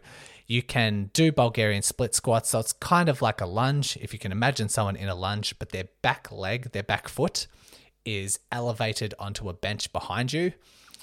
you 0.48 0.62
can 0.62 1.10
do 1.14 1.32
Bulgarian 1.32 1.82
split 1.82 2.16
squats. 2.16 2.50
So 2.50 2.60
it's 2.60 2.74
kind 2.74 3.10
of 3.10 3.22
like 3.22 3.42
a 3.42 3.46
lunge. 3.46 3.98
If 4.02 4.14
you 4.14 4.20
can 4.20 4.32
imagine 4.32 4.70
someone 4.70 4.96
in 4.96 5.10
a 5.10 5.16
lunge, 5.16 5.58
but 5.60 5.70
their 5.70 5.86
back 6.02 6.32
leg, 6.32 6.72
their 6.72 6.84
back 6.84 7.08
foot 7.08 7.48
is 8.06 8.40
elevated 8.52 9.14
onto 9.18 9.50
a 9.50 9.54
bench 9.54 9.92
behind 9.94 10.34
you. 10.34 10.54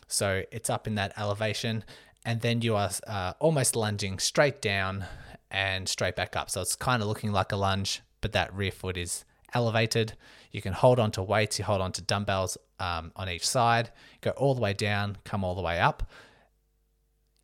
So 0.09 0.43
it's 0.53 0.69
up 0.69 0.87
in 0.87 0.97
that 0.97 1.13
elevation. 1.17 1.85
And 2.25 2.43
then 2.43 2.61
you 2.61 2.77
are 2.77 2.91
uh, 3.07 3.33
almost 3.39 3.77
lunging 3.77 4.19
straight 4.19 4.61
down 4.61 5.07
and 5.51 5.89
straight 5.89 6.17
back 6.17 6.37
up. 6.37 6.51
So 6.51 6.61
it's 6.61 6.77
kind 6.77 7.03
of 7.03 7.09
looking 7.09 7.33
like 7.33 7.53
a 7.53 7.57
lunge, 7.57 8.03
but 8.21 8.33
that 8.33 8.55
rear 8.55 8.71
foot 8.71 8.97
is 8.97 9.25
elevated. 9.55 10.15
You 10.53 10.61
can 10.61 10.75
hold 10.75 10.99
on 10.99 11.11
to 11.13 11.23
weights, 11.23 11.59
you 11.59 11.65
hold 11.65 11.81
on 11.81 11.93
to 11.93 12.03
dumbbells 12.03 12.59
um, 12.79 13.13
on 13.17 13.29
each 13.29 13.47
side, 13.47 13.91
go 14.21 14.31
all 14.31 14.55
the 14.55 14.61
way 14.61 14.75
down, 14.75 15.17
come 15.25 15.45
all 15.45 15.55
the 15.55 15.63
way 15.63 15.81
up. 15.81 16.09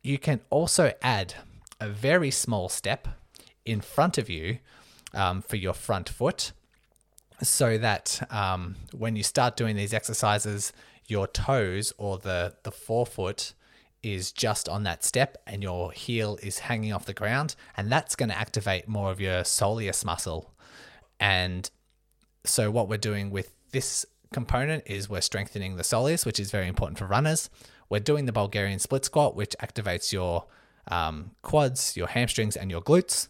You 0.03 0.17
can 0.17 0.41
also 0.49 0.93
add 1.01 1.33
a 1.79 1.89
very 1.89 2.31
small 2.31 2.69
step 2.69 3.07
in 3.65 3.81
front 3.81 4.17
of 4.17 4.29
you 4.29 4.59
um, 5.13 5.41
for 5.41 5.55
your 5.55 5.73
front 5.73 6.09
foot 6.09 6.51
so 7.41 7.77
that 7.77 8.25
um, 8.31 8.75
when 8.93 9.15
you 9.15 9.23
start 9.23 9.55
doing 9.55 9.75
these 9.75 9.93
exercises, 9.93 10.73
your 11.05 11.27
toes 11.27 11.93
or 11.97 12.17
the, 12.17 12.55
the 12.63 12.71
forefoot 12.71 13.53
is 14.03 14.31
just 14.31 14.69
on 14.69 14.83
that 14.83 15.03
step 15.03 15.37
and 15.45 15.61
your 15.61 15.91
heel 15.91 16.37
is 16.41 16.59
hanging 16.59 16.93
off 16.93 17.05
the 17.05 17.13
ground. 17.13 17.55
And 17.75 17.91
that's 17.91 18.15
going 18.15 18.29
to 18.29 18.37
activate 18.37 18.87
more 18.87 19.11
of 19.11 19.19
your 19.19 19.41
soleus 19.41 20.03
muscle. 20.05 20.53
And 21.19 21.69
so 22.45 22.71
what 22.71 22.89
we're 22.89 22.97
doing 22.97 23.29
with 23.29 23.53
this 23.71 24.05
component 24.33 24.83
is 24.85 25.09
we're 25.09 25.21
strengthening 25.21 25.75
the 25.75 25.83
soleus, 25.83 26.25
which 26.25 26.39
is 26.39 26.51
very 26.51 26.67
important 26.67 26.97
for 26.97 27.05
runners. 27.05 27.49
We're 27.89 27.99
doing 27.99 28.25
the 28.25 28.33
Bulgarian 28.33 28.79
split 28.79 29.05
squat, 29.05 29.35
which 29.35 29.55
activates 29.61 30.11
your 30.11 30.45
um, 30.89 31.31
quads, 31.41 31.95
your 31.97 32.07
hamstrings, 32.07 32.55
and 32.55 32.71
your 32.71 32.81
glutes. 32.81 33.29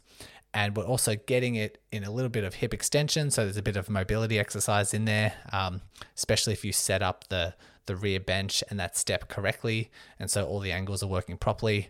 And 0.53 0.75
we're 0.75 0.85
also 0.85 1.15
getting 1.15 1.55
it 1.55 1.79
in 1.91 2.03
a 2.03 2.11
little 2.11 2.29
bit 2.29 2.43
of 2.43 2.55
hip 2.55 2.73
extension. 2.73 3.29
So 3.31 3.43
there's 3.43 3.57
a 3.57 3.61
bit 3.61 3.75
of 3.75 3.89
mobility 3.89 4.39
exercise 4.39 4.93
in 4.93 5.05
there, 5.05 5.33
um, 5.51 5.81
especially 6.15 6.53
if 6.53 6.65
you 6.65 6.71
set 6.71 7.03
up 7.03 7.25
the, 7.29 7.53
the 7.85 7.95
rear 7.95 8.19
bench 8.19 8.63
and 8.69 8.79
that 8.79 8.97
step 8.97 9.27
correctly. 9.27 9.91
And 10.19 10.31
so 10.31 10.47
all 10.47 10.59
the 10.59 10.71
angles 10.71 11.03
are 11.03 11.07
working 11.07 11.37
properly. 11.37 11.89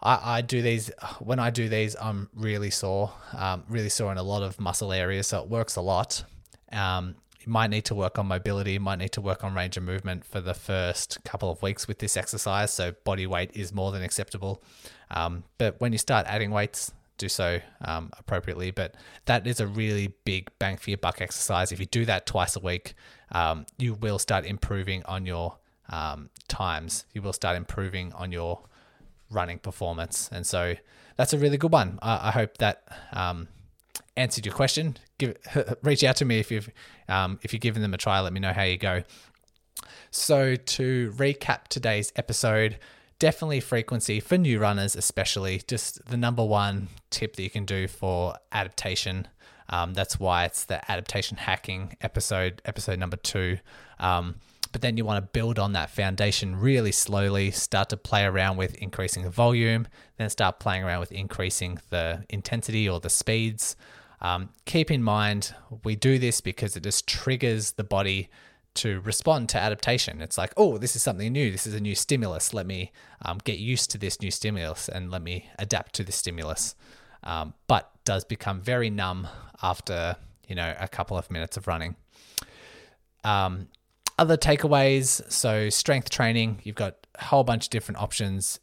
I, 0.00 0.38
I 0.38 0.40
do 0.42 0.62
these 0.62 0.90
when 1.20 1.38
I 1.38 1.50
do 1.50 1.68
these. 1.68 1.96
I'm 2.00 2.28
really 2.34 2.70
sore, 2.70 3.12
um, 3.32 3.64
really 3.68 3.88
sore 3.88 4.12
in 4.12 4.18
a 4.18 4.22
lot 4.22 4.42
of 4.42 4.60
muscle 4.60 4.92
areas, 4.92 5.28
so 5.28 5.42
it 5.42 5.48
works 5.48 5.76
a 5.76 5.80
lot. 5.80 6.24
Um, 6.72 7.14
might 7.46 7.70
need 7.70 7.84
to 7.86 7.94
work 7.94 8.18
on 8.18 8.26
mobility, 8.26 8.78
might 8.78 8.98
need 8.98 9.12
to 9.12 9.20
work 9.20 9.44
on 9.44 9.54
range 9.54 9.76
of 9.76 9.82
movement 9.82 10.24
for 10.24 10.40
the 10.40 10.54
first 10.54 11.22
couple 11.24 11.50
of 11.50 11.62
weeks 11.62 11.86
with 11.88 11.98
this 11.98 12.16
exercise. 12.16 12.72
So 12.72 12.92
body 13.04 13.26
weight 13.26 13.50
is 13.54 13.72
more 13.72 13.92
than 13.92 14.02
acceptable. 14.02 14.62
Um, 15.10 15.44
but 15.58 15.80
when 15.80 15.92
you 15.92 15.98
start 15.98 16.26
adding 16.28 16.50
weights, 16.50 16.92
do 17.18 17.28
so 17.28 17.60
um, 17.84 18.10
appropriately. 18.18 18.70
But 18.70 18.94
that 19.26 19.46
is 19.46 19.60
a 19.60 19.66
really 19.66 20.14
big 20.24 20.50
bang 20.58 20.76
for 20.76 20.90
your 20.90 20.98
buck 20.98 21.20
exercise. 21.20 21.72
If 21.72 21.80
you 21.80 21.86
do 21.86 22.04
that 22.06 22.26
twice 22.26 22.56
a 22.56 22.60
week, 22.60 22.94
um, 23.32 23.66
you 23.78 23.94
will 23.94 24.18
start 24.18 24.44
improving 24.44 25.02
on 25.04 25.26
your 25.26 25.58
um, 25.90 26.30
times. 26.48 27.06
You 27.12 27.22
will 27.22 27.32
start 27.32 27.56
improving 27.56 28.12
on 28.14 28.32
your 28.32 28.62
running 29.30 29.58
performance. 29.58 30.28
And 30.32 30.46
so 30.46 30.74
that's 31.16 31.32
a 31.32 31.38
really 31.38 31.56
good 31.56 31.72
one. 31.72 31.98
I, 32.02 32.28
I 32.28 32.30
hope 32.30 32.58
that 32.58 32.84
um, 33.12 33.48
answered 34.16 34.46
your 34.46 34.54
question. 34.54 34.96
Give 35.18 35.36
reach 35.82 36.04
out 36.04 36.16
to 36.16 36.24
me 36.24 36.38
if 36.38 36.50
you've 36.50 36.70
um, 37.08 37.38
if 37.42 37.52
you're 37.52 37.60
giving 37.60 37.82
them 37.82 37.94
a 37.94 37.98
try. 37.98 38.20
Let 38.20 38.32
me 38.32 38.40
know 38.40 38.52
how 38.52 38.62
you 38.62 38.76
go. 38.76 39.02
So 40.10 40.54
to 40.54 41.12
recap 41.16 41.68
today's 41.68 42.12
episode, 42.16 42.78
definitely 43.18 43.60
frequency 43.60 44.20
for 44.20 44.38
new 44.38 44.58
runners, 44.58 44.94
especially 44.96 45.62
just 45.66 46.04
the 46.06 46.16
number 46.16 46.44
one 46.44 46.88
tip 47.10 47.36
that 47.36 47.42
you 47.42 47.50
can 47.50 47.64
do 47.64 47.88
for 47.88 48.36
adaptation. 48.52 49.28
Um, 49.68 49.94
that's 49.94 50.20
why 50.20 50.44
it's 50.44 50.64
the 50.64 50.88
adaptation 50.90 51.38
hacking 51.38 51.96
episode, 52.00 52.60
episode 52.64 52.98
number 52.98 53.16
two. 53.16 53.58
Um, 53.98 54.36
but 54.74 54.82
then 54.82 54.96
you 54.96 55.04
want 55.04 55.24
to 55.24 55.30
build 55.32 55.58
on 55.58 55.72
that 55.72 55.88
foundation 55.88 56.56
really 56.56 56.90
slowly, 56.90 57.52
start 57.52 57.88
to 57.90 57.96
play 57.96 58.24
around 58.24 58.56
with 58.56 58.74
increasing 58.74 59.22
the 59.22 59.30
volume, 59.30 59.86
then 60.16 60.28
start 60.28 60.58
playing 60.58 60.82
around 60.82 60.98
with 60.98 61.12
increasing 61.12 61.78
the 61.90 62.24
intensity 62.28 62.88
or 62.88 62.98
the 62.98 63.08
speeds. 63.08 63.76
Um, 64.24 64.48
keep 64.64 64.90
in 64.90 65.02
mind, 65.02 65.54
we 65.84 65.96
do 65.96 66.18
this 66.18 66.40
because 66.40 66.78
it 66.78 66.82
just 66.82 67.06
triggers 67.06 67.72
the 67.72 67.84
body 67.84 68.30
to 68.76 69.00
respond 69.00 69.50
to 69.50 69.58
adaptation. 69.58 70.22
It's 70.22 70.38
like, 70.38 70.54
oh, 70.56 70.78
this 70.78 70.96
is 70.96 71.02
something 71.02 71.30
new. 71.30 71.50
This 71.50 71.66
is 71.66 71.74
a 71.74 71.80
new 71.80 71.94
stimulus. 71.94 72.54
Let 72.54 72.66
me 72.66 72.90
um, 73.20 73.38
get 73.44 73.58
used 73.58 73.90
to 73.90 73.98
this 73.98 74.22
new 74.22 74.30
stimulus 74.30 74.88
and 74.88 75.10
let 75.10 75.20
me 75.20 75.50
adapt 75.58 75.94
to 75.96 76.04
the 76.04 76.10
stimulus. 76.10 76.74
Um, 77.22 77.52
but 77.66 77.90
does 78.06 78.24
become 78.24 78.62
very 78.62 78.88
numb 78.88 79.28
after 79.62 80.16
you 80.48 80.54
know 80.54 80.74
a 80.80 80.88
couple 80.88 81.18
of 81.18 81.30
minutes 81.30 81.58
of 81.58 81.66
running. 81.66 81.94
Um, 83.24 83.68
other 84.18 84.38
takeaways 84.38 85.30
so, 85.30 85.68
strength 85.68 86.08
training, 86.08 86.60
you've 86.62 86.76
got 86.76 87.06
a 87.16 87.24
whole 87.24 87.44
bunch 87.44 87.66
of 87.66 87.70
different 87.70 88.00
options 88.00 88.58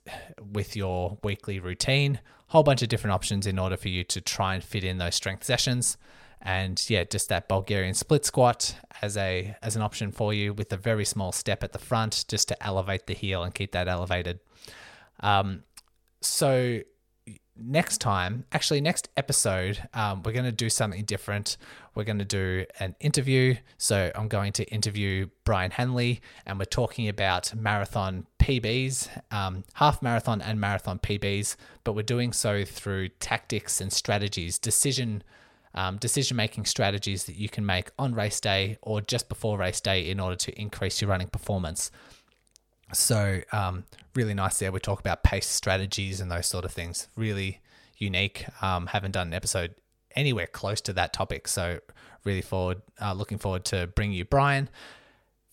with 0.51 0.75
your 0.75 1.19
weekly 1.23 1.59
routine, 1.59 2.19
whole 2.51 2.63
bunch 2.63 2.81
of 2.81 2.89
different 2.89 3.13
options 3.13 3.47
in 3.47 3.57
order 3.57 3.77
for 3.77 3.87
you 3.87 4.03
to 4.03 4.19
try 4.19 4.53
and 4.55 4.63
fit 4.63 4.83
in 4.83 4.97
those 4.97 5.15
strength 5.15 5.43
sessions. 5.43 5.97
and 6.41 6.89
yeah, 6.89 7.03
just 7.03 7.29
that 7.29 7.47
Bulgarian 7.47 7.93
split 7.93 8.25
squat 8.25 8.75
as 9.01 9.15
a 9.15 9.55
as 9.61 9.75
an 9.75 9.81
option 9.81 10.11
for 10.11 10.33
you 10.33 10.53
with 10.53 10.73
a 10.73 10.77
very 10.77 11.05
small 11.05 11.31
step 11.31 11.63
at 11.63 11.71
the 11.71 11.79
front 11.79 12.25
just 12.27 12.47
to 12.47 12.63
elevate 12.63 13.05
the 13.05 13.13
heel 13.13 13.43
and 13.43 13.53
keep 13.53 13.71
that 13.71 13.87
elevated. 13.87 14.39
Um, 15.19 15.63
so 16.21 16.81
next 17.55 17.99
time, 17.99 18.45
actually 18.51 18.81
next 18.81 19.09
episode, 19.17 19.87
um, 19.93 20.23
we're 20.23 20.31
going 20.31 20.45
to 20.45 20.51
do 20.51 20.69
something 20.69 21.03
different. 21.03 21.57
We're 21.95 22.03
going 22.03 22.19
to 22.19 22.25
do 22.25 22.65
an 22.79 22.95
interview. 22.99 23.55
So 23.77 24.11
I'm 24.15 24.27
going 24.27 24.53
to 24.53 24.65
interview 24.71 25.27
Brian 25.43 25.71
Henley, 25.71 26.21
and 26.45 26.57
we're 26.57 26.65
talking 26.65 27.07
about 27.07 27.53
marathon 27.55 28.25
PBs, 28.39 29.09
um, 29.31 29.63
half 29.75 30.01
marathon 30.01 30.41
and 30.41 30.59
marathon 30.59 30.99
PBs, 30.99 31.55
but 31.83 31.93
we're 31.93 32.03
doing 32.03 32.33
so 32.33 32.65
through 32.65 33.09
tactics 33.09 33.81
and 33.81 33.91
strategies, 33.91 34.57
decision. 34.57 35.23
Um, 35.73 35.95
decision 35.95 36.35
making 36.35 36.65
strategies 36.65 37.23
that 37.27 37.37
you 37.37 37.47
can 37.47 37.65
make 37.65 37.91
on 37.97 38.13
race 38.13 38.41
day 38.41 38.77
or 38.81 38.99
just 38.99 39.29
before 39.29 39.57
race 39.57 39.79
day 39.79 40.09
in 40.09 40.19
order 40.19 40.35
to 40.35 40.59
increase 40.59 40.99
your 40.99 41.09
running 41.09 41.29
performance. 41.29 41.91
So, 42.93 43.41
um, 43.51 43.85
really 44.15 44.33
nice 44.33 44.59
there. 44.59 44.71
We 44.71 44.79
talk 44.79 44.99
about 44.99 45.23
pace 45.23 45.47
strategies 45.47 46.19
and 46.19 46.31
those 46.31 46.47
sort 46.47 46.65
of 46.65 46.71
things. 46.71 47.07
Really 47.15 47.61
unique. 47.97 48.45
Um, 48.61 48.87
haven't 48.87 49.11
done 49.11 49.27
an 49.27 49.33
episode 49.33 49.75
anywhere 50.15 50.47
close 50.47 50.81
to 50.81 50.93
that 50.93 51.13
topic. 51.13 51.47
So, 51.47 51.79
really 52.23 52.41
forward, 52.41 52.81
uh, 53.01 53.13
looking 53.13 53.37
forward 53.37 53.65
to 53.65 53.87
bring 53.87 54.11
you 54.11 54.25
Brian. 54.25 54.69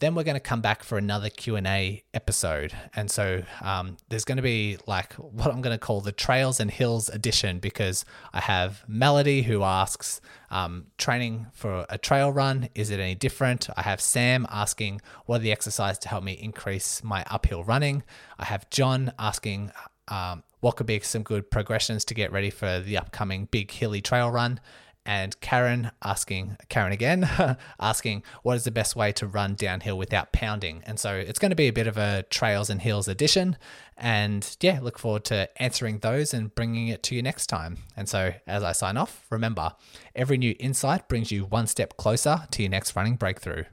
Then 0.01 0.15
we're 0.15 0.25
going 0.25 0.35
to 0.35 0.41
come 0.41 0.61
back 0.61 0.85
for 0.85 0.97
another 0.97 1.29
Q 1.29 1.57
and 1.57 1.67
A 1.67 2.05
episode, 2.15 2.73
and 2.95 3.11
so 3.11 3.43
um, 3.61 3.97
there's 4.09 4.25
going 4.25 4.37
to 4.37 4.43
be 4.43 4.79
like 4.87 5.15
what 5.15 5.53
I'm 5.53 5.61
going 5.61 5.75
to 5.75 5.79
call 5.79 6.01
the 6.01 6.13
Trails 6.13 6.61
and 6.61 6.71
Hills 6.71 7.09
edition 7.09 7.59
because 7.59 8.05
I 8.33 8.41
have 8.41 8.85
Melody 8.87 9.43
who 9.43 9.65
asks, 9.65 10.21
um, 10.51 10.87
training 10.99 11.47
for 11.53 11.85
a 11.89 11.99
trail 11.99 12.31
run, 12.31 12.69
is 12.77 12.91
it 12.91 13.01
any 13.01 13.17
different? 13.17 13.69
I 13.77 13.83
have 13.83 14.01
Sam 14.01 14.47
asking, 14.51 15.01
what 15.27 15.37
are 15.37 15.43
the 15.43 15.53
exercises 15.53 15.99
to 16.01 16.09
help 16.09 16.23
me 16.23 16.33
increase 16.33 17.03
my 17.03 17.25
uphill 17.29 17.65
running? 17.65 18.05
I 18.39 18.45
have 18.45 18.71
John 18.71 19.13
asking, 19.19 19.73
um, 20.07 20.45
what 20.61 20.77
could 20.77 20.87
be 20.87 21.01
some 21.01 21.23
good 21.23 21.51
progressions 21.51 22.05
to 22.07 22.15
get 22.15 22.33
ready 22.33 22.51
for 22.51 22.81
the 22.81 22.99
upcoming 22.99 23.47
big 23.51 23.71
hilly 23.71 24.01
trail 24.01 24.31
run? 24.31 24.61
And 25.05 25.41
Karen 25.41 25.91
asking, 26.05 26.57
Karen 26.69 26.93
again, 26.93 27.29
asking, 27.81 28.23
what 28.43 28.57
is 28.57 28.65
the 28.65 28.71
best 28.71 28.95
way 28.95 29.13
to 29.13 29.27
run 29.27 29.55
downhill 29.55 29.97
without 29.97 30.33
pounding? 30.33 30.83
And 30.87 31.01
so 31.01 31.15
it's 31.15 31.39
going 31.39 31.51
to 31.51 31.57
be 31.57 31.69
a 31.69 31.73
bit 31.73 31.87
of 31.87 31.97
a 31.97 32.25
trails 32.31 32.69
and 32.69 32.83
hills 32.83 33.09
edition. 33.09 33.57
And 33.97 34.57
yeah, 34.61 34.81
look 34.83 34.99
forward 34.99 35.25
to 35.27 35.49
answering 35.63 36.01
those 36.01 36.35
and 36.35 36.55
bringing 36.55 36.89
it 36.89 37.03
to 37.05 37.15
you 37.15 37.23
next 37.23 37.47
time. 37.47 37.79
And 37.97 38.09
so 38.09 38.35
as 38.47 38.63
I 38.63 38.73
sign 38.73 38.97
off, 38.97 39.25
remember, 39.31 39.73
every 40.15 40.37
new 40.37 40.55
insight 40.61 41.09
brings 41.09 41.33
you 41.33 41.45
one 41.45 41.67
step 41.67 41.97
closer 41.97 42.43
to 42.51 42.63
your 42.63 42.71
next 42.71 42.95
running 42.95 43.17
breakthrough. 43.17 43.65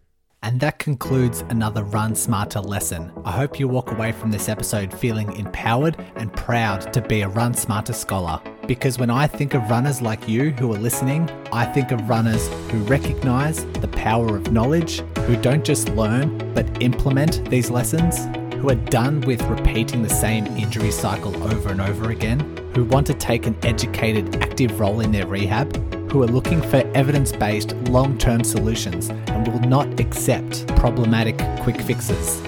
And 0.41 0.59
that 0.59 0.77
concludes 0.77 1.41
another 1.49 1.83
Run 1.83 2.13
Smarter 2.15 2.61
lesson. 2.61 3.11
I 3.25 3.31
hope 3.31 3.59
you 3.59 3.67
walk 3.67 3.91
away 3.91 4.11
from 4.11 4.31
this 4.31 4.47
episode 4.47 4.93
feeling 4.93 5.35
empowered 5.37 5.97
and 6.15 6.31
proud 6.31 6.93
to 6.93 7.01
be 7.01 7.21
a 7.21 7.27
Run 7.27 7.55
Smarter 7.55 7.93
scholar. 7.93 8.39
Because 8.67 8.97
when 8.97 9.11
I 9.11 9.27
think 9.27 9.53
of 9.53 9.69
runners 9.69 10.01
like 10.01 10.27
you 10.27 10.49
who 10.51 10.73
are 10.73 10.77
listening, 10.77 11.29
I 11.53 11.65
think 11.65 11.91
of 11.91 12.09
runners 12.09 12.47
who 12.71 12.79
recognize 12.85 13.63
the 13.73 13.87
power 13.89 14.35
of 14.35 14.51
knowledge, 14.51 15.01
who 15.27 15.35
don't 15.35 15.63
just 15.63 15.89
learn 15.89 16.53
but 16.55 16.81
implement 16.81 17.47
these 17.51 17.69
lessons, 17.69 18.25
who 18.55 18.69
are 18.69 18.75
done 18.89 19.21
with 19.21 19.41
repeating 19.43 20.01
the 20.01 20.09
same 20.09 20.47
injury 20.57 20.89
cycle 20.89 21.35
over 21.43 21.69
and 21.69 21.79
over 21.79 22.09
again, 22.09 22.39
who 22.73 22.85
want 22.85 23.05
to 23.05 23.13
take 23.13 23.45
an 23.45 23.55
educated, 23.61 24.35
active 24.37 24.79
role 24.79 25.01
in 25.01 25.11
their 25.11 25.27
rehab, 25.27 25.75
who 26.11 26.23
are 26.23 26.27
looking 26.27 26.61
for 26.61 26.77
evidence 26.95 27.31
based 27.31 27.73
long 27.89 28.17
term 28.17 28.43
solutions 28.43 29.09
and 29.09 29.47
will 29.47 29.59
not 29.59 29.99
accept 29.99 30.65
problematic 30.75 31.37
quick 31.61 31.79
fixes. 31.81 32.41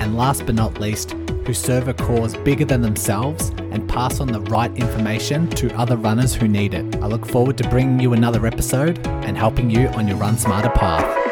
And 0.00 0.18
last 0.18 0.44
but 0.44 0.54
not 0.54 0.80
least, 0.80 1.14
who 1.44 1.54
serve 1.54 1.88
a 1.88 1.94
cause 1.94 2.36
bigger 2.38 2.64
than 2.64 2.82
themselves 2.82 3.50
and 3.70 3.88
pass 3.88 4.20
on 4.20 4.28
the 4.28 4.40
right 4.42 4.74
information 4.76 5.48
to 5.50 5.74
other 5.76 5.96
runners 5.96 6.34
who 6.34 6.48
need 6.48 6.74
it. 6.74 6.96
I 6.96 7.06
look 7.06 7.26
forward 7.26 7.58
to 7.58 7.68
bringing 7.68 8.00
you 8.00 8.12
another 8.12 8.46
episode 8.46 9.06
and 9.06 9.36
helping 9.36 9.70
you 9.70 9.88
on 9.88 10.06
your 10.06 10.16
Run 10.16 10.36
Smarter 10.36 10.70
path. 10.70 11.31